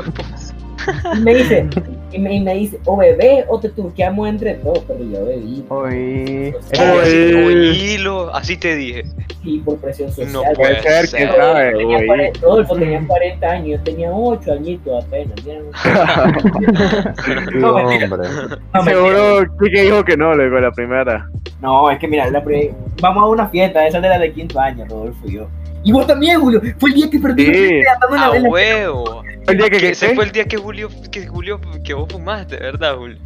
[1.15, 1.69] Y me dice,
[2.13, 5.65] y me, y me dice, o bebé o te turqueamos entre todos, pero yo bebí.
[5.69, 6.55] Hoy...
[6.71, 7.47] Oye, así, Oye.
[7.47, 9.05] oílo, así te dije.
[9.43, 10.33] Sí, por presión social.
[10.33, 11.29] No Puede ser, ser.
[11.29, 12.07] quién sabe, Tenía güey.
[12.07, 15.35] 40 Rodolfo tenía 40 años, yo tenía 8 añitos apenas.
[17.55, 18.07] No, mentira.
[18.07, 18.29] hombre.
[18.75, 18.85] No.
[18.85, 21.29] Seguro que dijo que no, loco, la primera.
[21.61, 24.59] No, es que mira, la pre- vamos a una fiesta, esa de la de quinto
[24.61, 25.49] año, Rodolfo y yo.
[25.83, 27.51] Y vos también, Julio, fue el día que perdí Sí.
[27.53, 29.23] la fiesta, andando en la- A en la- huevo.
[29.47, 32.07] El día que, Que que ese fue el día que Julio, que Julio, que vos
[32.13, 33.17] fumaste, ¿verdad, Julio?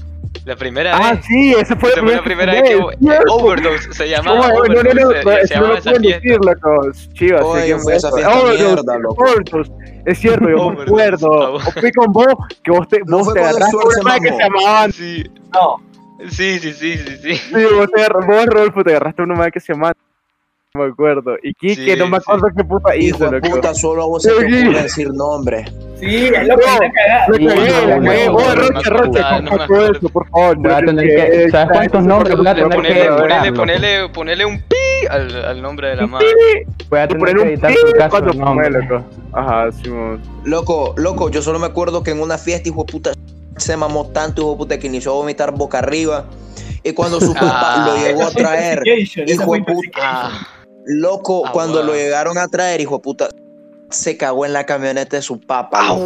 [0.45, 1.25] La primera Ah, vez.
[1.27, 3.35] sí, esa fue Esa fue la primera vez que vos- Cierto.
[3.35, 6.03] Overdose, se llamaba No, no, no, Overdose, no, se- no, se, no llamaba lo pueden
[6.03, 6.81] decir, loco.
[7.15, 9.25] Chivas, sé quién fue esa fiesta Overdose, mierda, loco.
[9.25, 9.73] Overdose.
[10.07, 10.83] Es cierto, yo me Overdose.
[10.91, 11.59] acuerdo.
[11.59, 14.39] Ah, fui con vos, que vos te, No vos te agarraste se una que se
[14.39, 14.93] llamaban.
[14.93, 15.77] Sí, No,
[16.31, 17.35] sí, sí, sí, sí, sí.
[17.37, 19.95] Sí, vos, te agarraste, vos, Rodolfo, te agarraste una madre que se llamaban.
[20.77, 21.37] No me acuerdo.
[21.41, 22.25] Y Kike, Sí, no me sí.
[22.27, 23.49] acuerdo qué puta Hijo hizo, de loco.
[23.55, 24.63] puta, solo a vos se te Sí.
[24.65, 25.65] ocurre decir nombre.
[26.01, 26.79] sí, es lo que No.
[26.81, 27.27] me cagada.
[27.29, 28.27] Lo Sí, cagué, no, lo no, cagué.
[28.27, 30.57] no, Vos, no, Roche, no, Roche, no, no, comparto no, eso, por favor.
[30.59, 33.57] Voy a tener que- ¿sabes cuántos nombres voy a tener que Ponele, ponele, loco?
[33.57, 36.27] ponele, ponele un pi al, al nombre de la madre.
[36.91, 38.71] Voy a tener poner que un editar pi tu caso nombre.
[38.71, 39.05] loco.
[39.33, 40.21] Ajá, Simón.
[40.43, 43.13] Loco, loco, yo solo me acuerdo que en una fiesta, hijo de puta,
[43.59, 46.25] se mamó tanto, hijo de puta, que inició a vomitar boca arriba.
[46.83, 47.87] Y cuando su papá Ah.
[47.95, 50.31] lo llegó a traer, hijo de puta.
[50.85, 53.29] Ah, loco, Ah, cuando lo llegaron a traer, hijo de puta,
[53.91, 55.81] se cagó en la camioneta de su papá.
[55.83, 55.97] ah,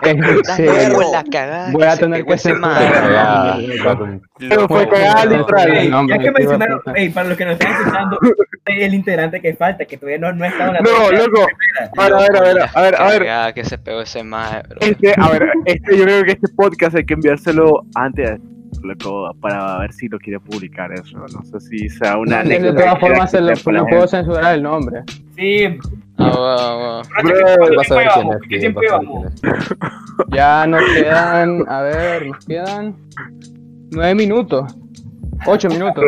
[1.30, 1.70] cagada.
[1.72, 2.36] Voy a tener que.
[2.36, 3.84] Cagada, Loco.
[3.84, 4.20] patum.
[4.38, 6.08] Pero fue cagada literal.
[6.08, 6.92] Ya que mencionaron, puta.
[6.98, 8.18] ey, para los que nos están escuchando,
[8.66, 11.46] el integrante que falta, que todavía no, no ha estado en la No, loco.
[11.98, 13.54] A ver, a ver, a ver, a ver, a ver.
[13.54, 14.80] Que se pegó ese bro.
[14.80, 18.38] Este, a ver, este, yo creo que este podcast hay que enviárselo antes,
[18.84, 21.18] loco, para ver si lo quiere publicar eso.
[21.18, 23.54] No sé si sea una De anécdota todas formas, se lo, la
[23.84, 24.08] puedo gente.
[24.08, 25.02] censurar el nombre.
[25.36, 25.78] Sí,
[26.18, 27.00] Ah.
[30.30, 32.94] Ya nos quedan, a ver, nos quedan
[33.90, 34.74] nueve minutos,
[35.46, 36.04] ocho minutos.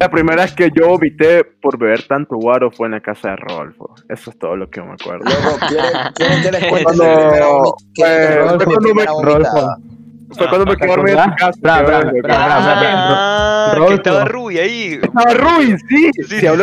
[0.00, 3.36] La primera vez que yo vomité por beber tanto guaro fue en la casa de
[3.36, 3.94] Rodolfo.
[4.08, 5.24] Eso es todo lo que me acuerdo.
[5.24, 8.92] Loco, ¿quieren, quieren que les cuente Cuando- eh, cuente mi
[10.36, 11.58] Fue cuando me ¿Te quedé dormido en casa.
[11.60, 13.14] Bra, bra, bra, bra,
[13.66, 15.00] Ah, que estaba Rui ahí.
[15.02, 16.10] Estaba Ruiz, sí.
[16.28, 16.58] Sí, Sí, con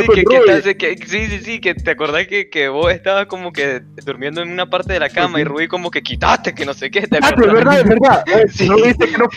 [0.78, 4.52] que, sí, sí, sí, que te acordás que, que vos estabas como que durmiendo en
[4.52, 7.18] una parte de la cama y Rui como que quitaste, que no sé qué, ¿te
[7.22, 8.24] Ah, pero es verdad, es verdad.
[8.52, 8.68] Sí.
[8.84, 9.28] Dice que no,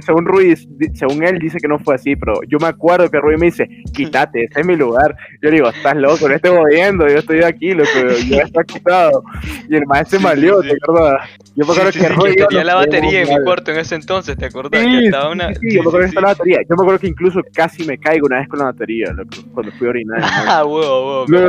[0.00, 3.18] según Ruiz, di- según él dice que no fue así, pero yo me acuerdo que
[3.18, 5.14] Ruiz me dice, quítate, ese es mi lugar.
[5.42, 7.90] Yo le digo, estás loco, no estoy jodiendo, yo estoy aquí, loco,
[8.28, 9.24] yo está quitado.
[9.68, 11.30] Y el maestro se Sí, malió, sí, ¿te acuerdas?
[11.56, 13.26] Yo me acuerdo sí, que sí, Ruiz que y yo tenía nos la batería en
[13.26, 13.44] pegamos mi mal.
[13.54, 14.80] Cuarto en ese entonces, ¿te acordás?
[14.80, 15.48] Sí, que sí, estaba una...
[15.54, 16.58] sí, sí, yo me acuerdo que la batería.
[16.68, 19.72] Yo me acuerdo que incluso casi me caigo una vez con la batería, loco, cuando
[19.72, 20.20] fui a orinar.
[20.20, 20.26] ¿no?
[20.46, 21.26] Ah, huevo, huevo.
[21.28, 21.48] No,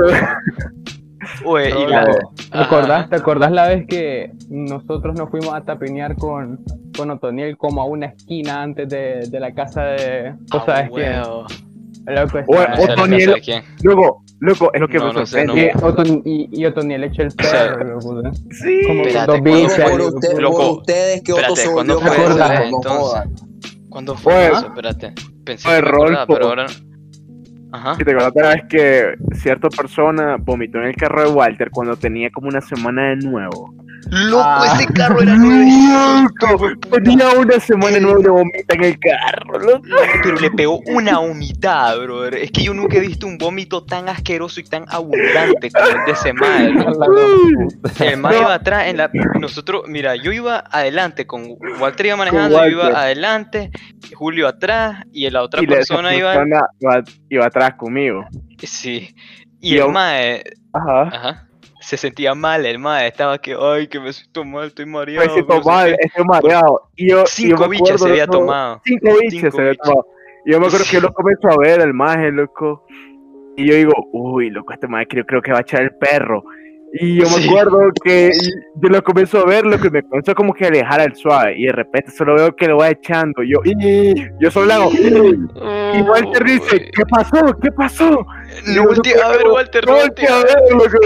[1.44, 2.06] Güey, y No, la...
[2.52, 6.64] ¿Te acordás, ¿Te acordás la vez que nosotros nos fuimos a tapinear con,
[6.96, 10.34] con Otoniel como a una esquina antes de, de la casa de...
[10.52, 11.14] ¿Vos Ah, sabes quién?
[12.08, 13.64] Loco, Otoniel-.
[13.84, 15.72] Luego, loco, es lo que No, me no sé, sorprende.
[15.74, 18.32] y, Oton- y, y Otoniel echó el sea, perro, loco, ¿eh?
[18.52, 18.82] Sí.
[18.88, 19.80] como Espérate, dos ¿cuándo bichas.
[19.80, 20.06] Por, fue?
[20.08, 22.26] usted- por Loco, ustedes que Otto se ¿cuándo volvió fue.
[23.90, 24.68] ¿Cuándo fue eso?
[24.68, 25.14] Espérate.
[25.46, 26.34] Pensé Pues, que Rolfo.
[26.34, 26.66] pero ahora...
[27.72, 27.96] Ajá.
[27.96, 31.96] Si te acuerdas la vez que cierta persona vomitó en el carro de Walter cuando
[31.98, 33.74] tenía como una semana de nuevo.
[34.12, 34.74] Loco, Ah.
[34.80, 36.48] ese carro era nuevecito.
[36.52, 39.82] Loco, Tenía una semana de nuevo de vomita en el carro, loco.
[40.24, 42.36] Pero le pegó una vomitada, brother.
[42.36, 46.06] Es que yo nunca he visto un vómito tan asqueroso y tan abundante como el
[46.06, 46.72] de ese mae.
[46.72, 47.06] loco.
[48.00, 49.10] El mae iba atrás en la.
[49.40, 53.72] Nosotros, mira, yo iba adelante con Walter iba manejando, yo iba adelante,
[54.14, 56.34] Julio atrás y la otra y la persona iba.
[56.34, 58.26] persona iba, iba atrás conmigo.
[58.64, 59.16] Sí.
[59.62, 60.44] Y Y el yo- mae,
[60.74, 61.02] Ajá.
[61.08, 61.45] ajá,
[61.86, 65.28] se sentía mal, el mae estaba que, ay, que me siento mal, estoy mareado.
[65.28, 66.08] Me siento que no sé mal, qué".
[66.08, 66.90] estoy mareado.
[66.96, 68.82] Y yo, y yo Cinco me bichas se había tomado.
[68.84, 70.08] Cinco bichas se había tomado.
[70.46, 72.88] Y yo me acuerdo que yo lo comienzo a ver, el maje, loco.
[73.56, 76.44] Y yo digo, uy, loco, este maje creo, creo que va a echar el perro.
[76.98, 78.32] Y yo me acuerdo que
[78.76, 81.54] yo lo comienzo a ver, lo que me comenzó como que a alejar al suave.
[81.58, 83.42] Y de repente solo veo que lo va echando.
[83.44, 84.92] Yo, y yo solo hago.
[84.94, 86.90] Y Walter dice.
[86.96, 87.38] ¿qué pasó?
[87.62, 88.26] ¿Qué pasó?
[88.68, 90.98] No volteé a ver, Walter, No volteé a ver, loco.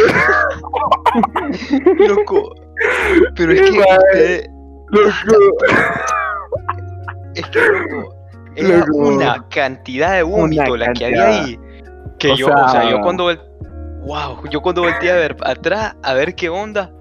[2.07, 2.55] loco.
[3.35, 3.77] Pero es que
[4.91, 5.11] Loco.
[7.35, 8.15] Es que, loco,
[8.55, 8.97] era Loco.
[8.97, 11.45] una cantidad de vómito la que había cantidad.
[11.45, 11.59] ahí.
[12.17, 13.48] Que O yo, o sea, sea- yo cuando.
[14.01, 16.91] Wow, yo cuando volteé a ver atrás, a ver qué onda.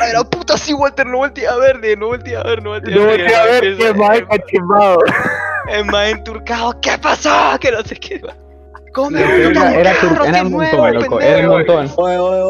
[0.00, 0.56] ¡Ay, la puta!
[0.56, 3.20] Sí, Walter, no volteé a ver, no volteé a ver, no volteé No a ver.
[3.20, 4.98] voltea a ver que más cachimbado.
[5.68, 7.30] Es más enturcado, ¿qué pasó?
[7.60, 8.20] Que no sé qué.
[8.92, 11.20] ¿Cómo Era, carro, un montón, loco.
[11.20, 11.86] Era un montón.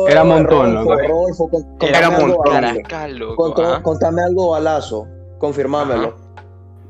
[0.09, 0.97] Era oye, montón, loco.
[0.97, 3.65] Rodolfo, con- Era contame algo, montón.
[3.65, 3.83] ajá.
[3.83, 5.07] Contame algo, balazo.
[5.39, 6.17] Confirmámelo.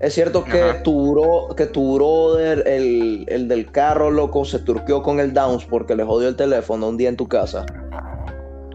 [0.05, 0.83] Es cierto que Ajá.
[0.83, 5.65] tu, bro- que tu brother, el, el del carro, loco, se turqueó con el Downs
[5.65, 7.65] porque le jodió el teléfono un día en tu casa.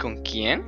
[0.02, 0.64] ¿Con quién?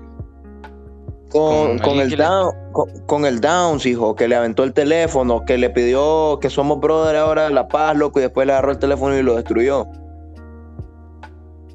[1.32, 4.74] Con, ¿Con el que le- down, con, con el Downs, hijo, que le aventó el
[4.74, 8.54] teléfono, que le pidió que somos brother ahora de La Paz, loco, y después le
[8.54, 9.88] agarró el teléfono y lo destruyó.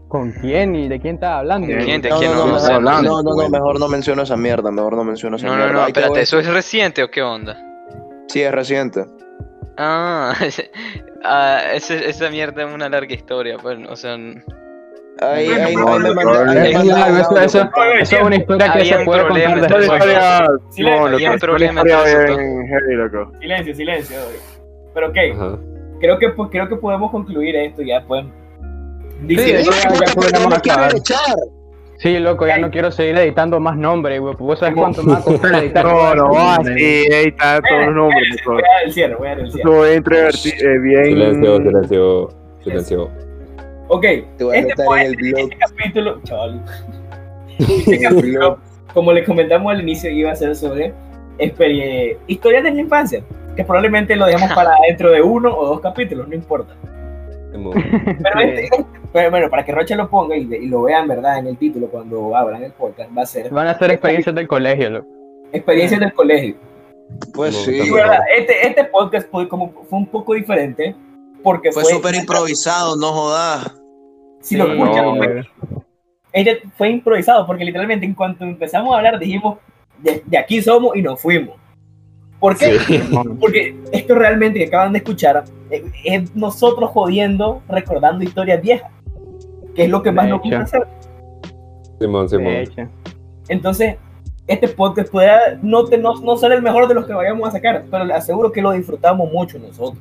[0.09, 1.67] ¿Con quién y de quién estaba hablando?
[1.67, 1.81] ¿Quién?
[1.85, 2.03] ¿Quién?
[2.03, 2.31] ¿De No, quién?
[2.31, 4.71] no, no, No, no, sé, no, no no, no, no, mejor no menciono esa mierda,
[4.71, 5.73] mejor no menciono esa No, no, mierda.
[5.73, 7.57] no, te espérate, ¿eso es reciente o qué onda?
[8.29, 9.05] Sí, es reciente.
[9.79, 10.71] Ah, ese-
[11.25, 14.17] ah, ese- esa mierda es una larga historia, pues, o sea,
[15.19, 16.21] Ahí, ahí, no, no, no,
[17.19, 18.03] eso, eso, compadre.
[18.03, 19.81] eso es una historia que se puede contar después.
[19.81, 19.99] después.
[20.03, 23.33] historia, Silencio, no, loco, había un problema loco.
[23.41, 24.17] Silencio, silencio.
[24.93, 25.59] Pero ok, Ajá.
[26.01, 28.25] creo que, pues, creo que podemos concluir esto ya, pues.
[28.27, 30.95] Sí, Dice, eso ya, ya podemos acabar.
[30.95, 31.35] echar.
[31.99, 34.35] Sí, loco, ya no quiero seguir editando más nombres, güey.
[34.39, 35.85] ¿Vos sabés cuánto me va a costar editar?
[35.87, 39.31] No, no, así, ahí está todos los nombres, voy a dar el cierre, voy a
[39.31, 39.71] dar el cierre.
[39.71, 41.05] Bien introvertido, eh, bien...
[41.05, 42.29] Silencio, silencio,
[42.63, 43.11] silencio.
[43.89, 44.05] Ok,
[44.37, 45.41] Te voy a este, pues, en el blog.
[45.41, 46.63] este capítulo, chaval.
[47.59, 48.59] Este capítulo,
[48.93, 50.93] como les comentamos al inicio, iba a ser sobre
[52.27, 53.23] historias de la infancia,
[53.55, 56.75] que probablemente lo dejemos para dentro de uno o dos capítulos, no importa.
[58.23, 58.69] Pero, este-
[59.13, 61.39] pero bueno, para que Rocha lo ponga y, y lo vean, ¿verdad?
[61.39, 64.47] En el título cuando abran el podcast, va a ser Van a ser experiencias del
[64.47, 65.07] colegio, loco.
[65.53, 66.57] experiencias del colegio.
[67.35, 67.91] Pues No, sí.
[67.91, 70.95] Verdad, este, este podcast fue, como, fue un poco diferente
[71.43, 73.73] porque Fue súper improvisado, no jodas.
[74.41, 75.45] Si lo Sí, escuchan, no, fue,
[76.33, 79.59] este fue improvisado porque literalmente en cuanto empezamos a hablar dijimos
[79.99, 81.57] de, de aquí somos y nos fuimos.
[82.47, 82.79] ¿Por qué?
[82.79, 83.01] Sí.
[83.41, 88.91] Porque esto realmente que acaban de escuchar eh, es nosotros jodiendo, recordando historias viejas,
[89.75, 90.87] que es lo que más De nos gusta hacer.
[92.01, 92.45] Simón, Simón.
[92.45, 92.83] De hecho.
[93.49, 93.97] Entonces,
[94.47, 95.31] este podcast puede
[95.63, 98.15] no, te- no, no ser el mejor de los que vayamos a sacar, pero le
[98.15, 100.01] aseguro que lo disfrutamos mucho nosotros.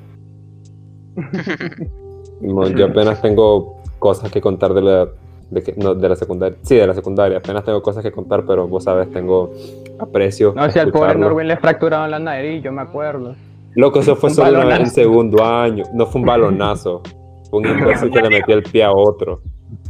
[2.42, 5.08] Simón, Yo apenas tengo cosas que contar de la,
[5.56, 6.58] de, que- no, de la secundaria.
[6.62, 7.38] Sí, de la secundaria.
[7.40, 9.52] Apenas tengo cosas que contar, pero vos sabes, tengo
[10.00, 10.54] aprecio.
[10.56, 11.16] No, si al pobre.
[11.16, 13.36] Norwin le fracturaron la nariz, yo me acuerdo.
[13.74, 14.96] Loco, eso fue Un solo una vez en balonazo.
[14.96, 15.84] segundo año.
[15.94, 17.02] No fue un balonazo.
[17.50, 19.42] Fue un imbécil que le metió el pie a otro.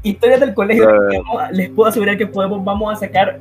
[0.04, 1.22] Historias del colegio, Eh.
[1.52, 3.40] les puedo asegurar que podemos, vamos a sacar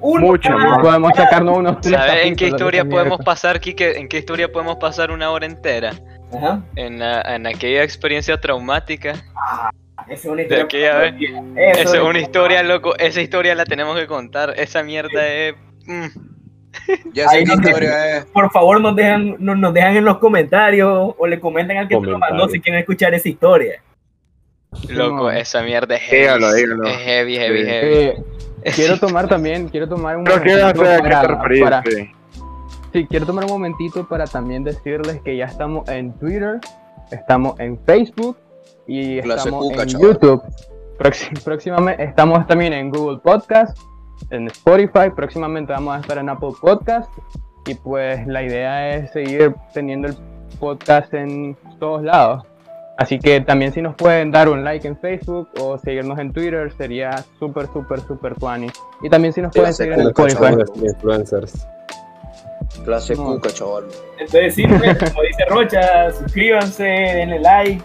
[0.00, 0.50] uno Mucho.
[0.82, 3.98] Podemos sacarnos unos tres ¿sabes en qué historia podemos pasar, Kike?
[3.98, 5.92] ¿En qué historia podemos pasar una hora entera?
[6.36, 6.62] Ajá.
[6.76, 9.14] En, la- en aquella experiencia traumática.
[10.08, 10.64] Esa es una historia.
[10.64, 11.14] aquella vez.
[11.20, 12.96] Eso Esa es una historia, loco.
[12.98, 14.54] Esa historia la tenemos que contar.
[14.56, 15.54] Esa mierda es.
[15.86, 16.06] mm.
[17.12, 18.24] Ya sé no historia es.
[18.26, 21.96] Por favor, nos dejan, nos, nos dejan en los comentarios o le comentan al que
[21.96, 23.80] te lo mandó si quieren escuchar esa historia.
[24.88, 26.22] Loco, esa mierda es heavy.
[26.22, 26.84] Dígalo, dígalo.
[26.84, 27.64] Es heavy, heavy, Sí.
[27.66, 27.94] heavy.
[28.64, 31.82] Eh, quiero tomar también, quiero tomar un para, para-
[32.92, 36.58] sí, quiero tomar un momentito para también decirles que ya estamos en Twitter,
[37.12, 38.36] estamos en Facebook
[38.86, 40.06] y Clase estamos cuca, en chaval.
[40.12, 40.42] YouTube.
[40.98, 43.76] Próxim- próximamente estamos también en Google Podcast,
[44.30, 47.10] en Spotify, próximamente vamos a estar en Apple Podcast
[47.66, 50.16] y pues la idea es seguir teniendo el
[50.60, 52.44] podcast en todos lados.
[52.96, 56.70] Así que también si nos pueden dar un like en Facebook o seguirnos en Twitter
[56.76, 58.68] sería súper, súper, súper funny.
[59.02, 60.86] Y también si nos pueden Clase seguir en Spotify.
[60.86, 61.66] influencers.
[62.84, 63.24] Clase No.
[63.24, 63.84] cuca, chaval.
[64.18, 67.82] Entonces, sí, pues, como dice Rocha, suscríbanse, denle like,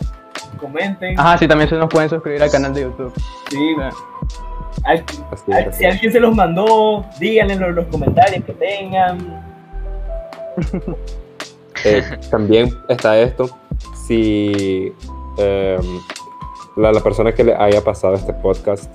[0.58, 1.20] comenten.
[1.20, 3.14] Ajá, sí, también se nos pueden suscribir al canal de YouTube.
[3.50, 4.82] Sí, Sí.
[4.86, 5.76] al- Así al- es.
[5.78, 9.43] si alguien se los mandó, díganle en los, los comentarios que tengan.
[11.86, 13.50] Eh, también está esto.
[14.06, 14.91] Si
[15.38, 15.80] eh,
[16.76, 18.93] la, la persona que le haya pasado este podcast,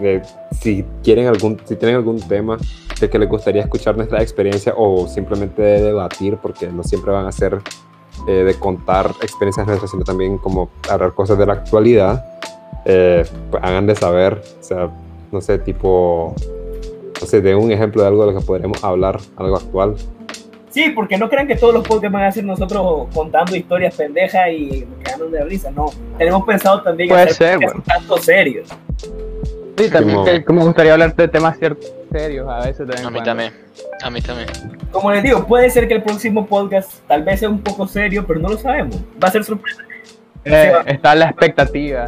[0.00, 0.20] eh,
[0.52, 2.58] si quieren algún, si tienen algún tema
[3.00, 7.24] de que les gustaría escuchar nuestra experiencia o simplemente de debatir, porque no siempre van
[7.26, 7.60] a ser
[8.26, 12.24] eh, de contar experiencias nuestras, sino también como hablar cosas de la actualidad,
[12.84, 14.42] eh, pues hagan de saber.
[14.60, 14.90] O sea,
[15.30, 16.34] no sé, tipo,
[17.20, 19.96] no sé, de un ejemplo de algo de lo que podremos hablar, algo actual.
[20.70, 24.48] Sí, porque no crean que todos los podcasts van a ser nosotros contando historias pendejas
[24.52, 25.70] y quedando de risa.
[25.70, 25.86] No,
[26.18, 28.68] tenemos pensado también Puede hacer ser, un tanto serios.
[29.78, 31.56] Sí, también Como- que, que me gustaría hablar de temas
[32.10, 32.80] serios a veces.
[32.80, 33.22] en A mí cuando.
[33.22, 33.52] también.
[34.02, 34.48] A mí también.
[34.90, 38.24] Como les digo, puede ser que el próximo podcast tal vez sea un poco serio,
[38.26, 38.96] pero no lo sabemos.
[39.22, 39.82] Va a ser sorpresa.
[40.44, 42.06] Eh, está la expectativa.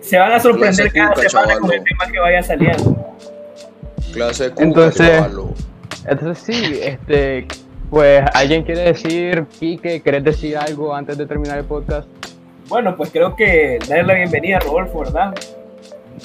[0.00, 1.72] Se van a sorprender cada cuca, semana con chavalo.
[1.74, 3.06] el tema que vaya saliendo.
[4.12, 5.54] Clase de cuca, Entonces- chavalo.
[6.06, 7.46] Entonces sí, este,
[7.90, 12.08] pues alguien quiere decir, Kike, ¿querés decir algo antes de terminar el podcast?
[12.68, 15.34] Bueno, pues creo que darle la bienvenida a Rodolfo, ¿verdad?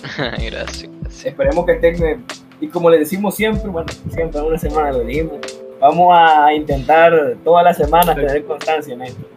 [0.02, 0.52] Gracias.
[0.52, 1.26] gracias.
[1.26, 2.04] Esperemos que estén.
[2.04, 2.20] eh,
[2.60, 5.40] Y como le decimos siempre, bueno, siempre una semana lo dijimos.
[5.80, 9.28] Vamos a intentar todas las semanas tener constancia en esto.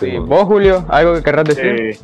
[0.00, 1.66] Sí, vos, Julio, algo que querrás decir.
[1.80, 1.98] Eh,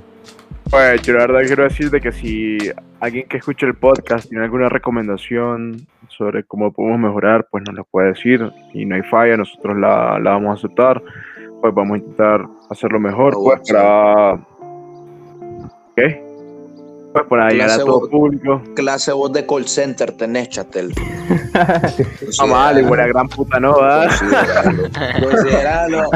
[0.71, 2.59] pues yo la verdad quiero decirte que si
[3.01, 7.85] alguien que escuche el podcast tiene alguna recomendación sobre cómo podemos mejorar, pues nos lo
[7.85, 11.03] puede decir y no hay falla, nosotros la, la vamos a aceptar,
[11.61, 13.73] pues vamos a intentar hacerlo mejor, pues sí.
[13.73, 14.39] para...
[15.97, 16.30] ¿Qué?
[17.13, 18.63] Pues para llegar a Clase todo voz- público.
[18.77, 20.93] Clase voz de call center tenés, chatel.
[22.41, 24.09] Ah, mal, igual la gran puta no, ¿verdad?
[25.23, 26.09] Consideralo.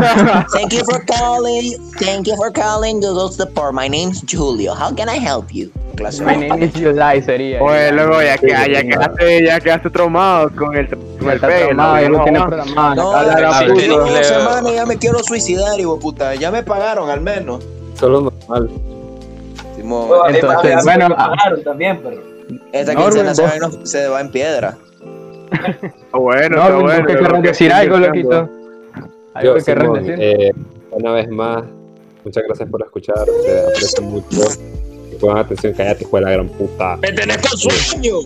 [0.53, 1.73] Thank you for calling.
[1.99, 3.75] Thank you for calling the Dos Deport.
[3.75, 4.75] My name's Julio.
[4.75, 5.71] How can I help you?
[5.97, 6.49] Clase My voz.
[6.49, 7.61] name is July sería.
[7.63, 12.01] Oye, luego ya, que, ya, quedaste, ya quedaste traumado con el, con el pelo, traumado,
[12.01, 12.19] ya ¿no?
[12.19, 12.95] lo tiene programado.
[12.95, 16.35] No, semanas y ya me quiero suicidar, hijo puta.
[16.37, 17.65] Ya me pagaron al menos.
[17.99, 18.71] Solo normal.
[19.85, 21.55] Simón, mí- Entonces, a bueno, me ah.
[21.65, 22.23] también, pero.
[22.73, 24.77] esta No, quincena se va, en- se va en piedra.
[26.13, 27.43] Bueno, No, está ¿vos bueno.
[27.43, 28.49] que decir estoy algo, loquito?
[29.35, 30.17] ¿Algo Yo, que querrás Simón, decir?
[30.25, 30.53] eh,
[30.93, 31.65] una vez más,
[32.25, 34.41] muchas gracias por escuchar, se aprecia mucho.
[35.21, 36.97] Pongan atención, cállate, hijo de la gran puta.
[36.97, 38.17] ¡Me tenés con sueño!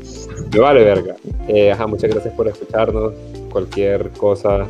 [0.52, 1.16] Me vale verga.
[1.48, 3.12] Eh, ajá, muchas gracias por escucharnos.
[3.52, 4.66] Cualquier cosa,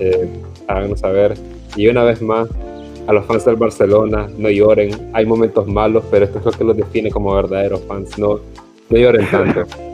[0.00, 0.28] eh,
[0.66, 1.34] háganos saber.
[1.76, 2.48] Y una vez más,
[3.08, 5.10] a los fans del Barcelona, no lloren.
[5.14, 8.16] Hay momentos malos, pero esto es lo que los define como verdaderos fans.
[8.18, 8.38] No,
[8.90, 9.62] no lloren tanto.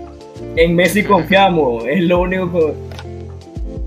[0.57, 2.75] En Messi confiamos, es lo único que.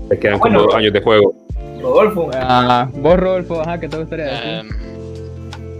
[0.08, 0.56] Te quedan Bueno.
[0.60, 1.34] como dos años de juego.
[1.80, 4.48] Rodolfo, Ah, vos, Rodolfo, ajá, ¿qué te gustaría decir?
[4.48, 4.68] Em,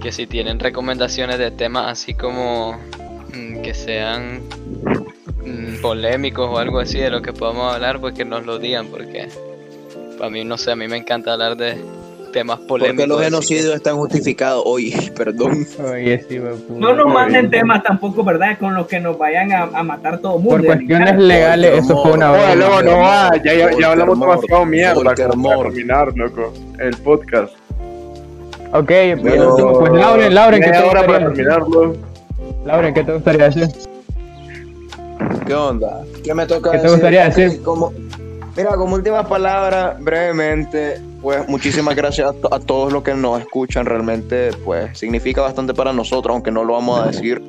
[0.00, 2.78] que si tienen recomendaciones de temas así como
[3.34, 4.42] mm, que sean
[5.44, 8.88] mm, polémicos o algo así de lo que podamos hablar, pues que nos lo digan,
[8.88, 9.28] porque
[10.22, 11.76] a mí no sé, a mí me encanta hablar de
[12.32, 12.96] temas polémicos.
[12.96, 14.62] Porque los que- genocidios están justificados.
[14.66, 15.66] Oye, perdón.
[15.92, 16.78] Oye, sí, me puto.
[16.80, 18.58] no nos manden temas tampoco, ¿verdad?
[18.58, 20.56] Con los que nos vayan a, a matar todo el mundo.
[20.58, 22.54] Por cuestiones legales, eso fue una Oye, broma.
[22.56, 27.52] luego no va, ya, ya, hablamos demasiado mierda para terminar, loco, el podcast.
[28.72, 31.64] Ok, Pero- último, pues Lauren, Lauren, ¿qué te Media hora para gustaría decir?
[31.68, 31.96] terminarlo.
[32.66, 33.68] Lauren, ¿qué te gustaría decir?
[35.46, 36.02] ¿Qué onda?
[36.22, 37.62] ¿Qué me toca ¿Qué te gustaría decir?
[37.62, 37.92] Como,
[38.56, 43.40] mira, como últimas palabras, brevemente, pues muchísimas gracias a, to- a todos los que nos
[43.40, 43.86] escuchan.
[43.86, 47.40] Realmente, pues significa bastante para nosotros, aunque no lo vamos a decir.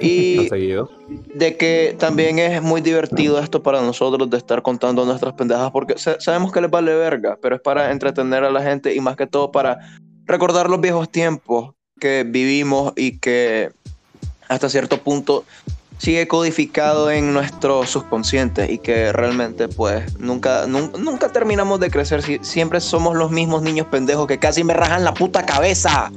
[0.00, 0.48] Y
[1.34, 5.98] de que también es muy divertido esto para nosotros de estar contando nuestras pendejas, porque
[5.98, 9.16] sa- sabemos que les vale verga, pero es para entretener a la gente y más
[9.16, 9.78] que todo para
[10.26, 13.70] recordar los viejos tiempos que vivimos y que
[14.48, 15.44] hasta cierto punto
[15.98, 22.22] sigue codificado en nuestro subconsciente y que realmente pues nunca, nun- nunca, terminamos de crecer,
[22.22, 26.10] si- siempre somos los mismos niños pendejos que casi me rajan la puta cabeza.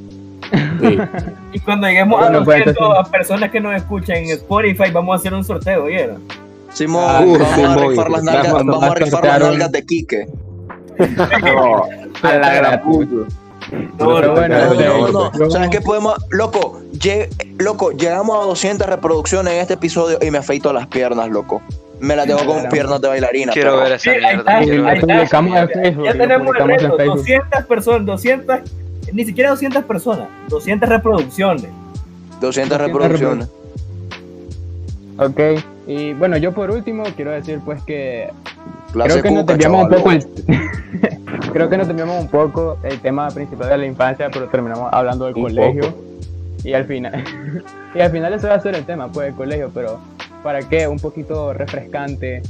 [0.82, 0.98] Sí.
[1.54, 5.14] Y cuando lleguemos Bueno, a pues, 200 entonces- personas que nos escuchan en Spotify, vamos
[5.14, 6.22] a hacer un sorteo, ¿vieron?
[6.74, 9.72] Simón, Ah, vamos a rifar las nalgas, a vamos a rifar las sortear un- nalgas
[9.72, 10.28] de Quique.
[11.44, 11.84] No,
[12.24, 12.82] a la gran.
[13.72, 15.32] No, Pero no, bueno, No, no, no.
[15.40, 16.16] yo- ¿Sabes qué podemos?
[16.30, 21.30] Loco, lle- loco, llegamos a 200 reproducciones en este episodio y me afeito las piernas,
[21.30, 21.62] loco.
[22.00, 23.52] Me las dejo con piernas de bailarina.
[23.54, 23.84] Quiero perro.
[23.84, 24.62] ver esa Sí, mierda.
[24.62, 26.06] lo publicamos en Ya- Facebook.
[26.06, 27.18] Ya tenemos el reto, Facebook.
[27.18, 28.60] 200 personas, 200,
[29.14, 31.64] ni siquiera 200 personas, 200 reproducciones.
[32.40, 33.48] 200 200 reproducciones.
[35.20, 35.40] Ok,
[35.88, 38.30] y bueno, yo por último quiero decir pues que
[39.06, 40.28] creo que nos cuca, desviamos un poco el...
[41.54, 45.26] creo que nos desviamos un poco el tema principal de la infancia, pero terminamos hablando
[45.26, 45.82] del Un colegio.
[45.92, 46.04] poco.
[46.64, 47.24] Y al final,
[47.96, 50.00] y al final ese va a ser el tema, pues, el colegio, pero
[50.44, 50.88] ¿para qué?
[50.88, 52.42] Un poquito refrescante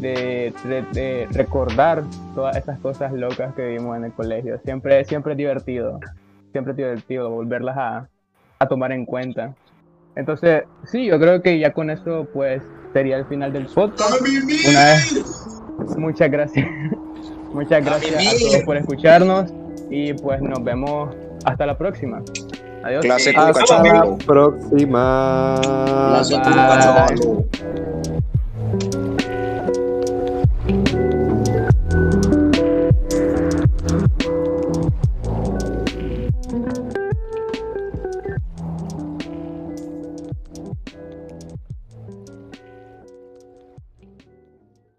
[0.00, 2.02] de, de- de recordar
[2.34, 4.58] todas esas cosas locas que vivimos en el colegio.
[4.64, 6.00] Siempre, siempre es divertido,
[6.52, 8.08] siempre es divertido volverlas a,
[8.58, 9.54] a tomar en cuenta.
[10.16, 12.62] Entonces, sí, yo creo que ya con eso, pues,
[12.92, 14.14] sería el final del podcast.
[14.66, 15.14] Una vez,
[15.96, 16.68] muchas gracias.
[17.52, 19.52] Muchas gracias a todos por escucharnos
[19.90, 21.12] y pues nos vemos
[21.44, 22.22] hasta la próxima.
[22.84, 23.02] Adiós.
[23.02, 24.16] Clase vamos, chaval.
[24.24, 25.60] Próxima.
[25.60, 26.36] Clase.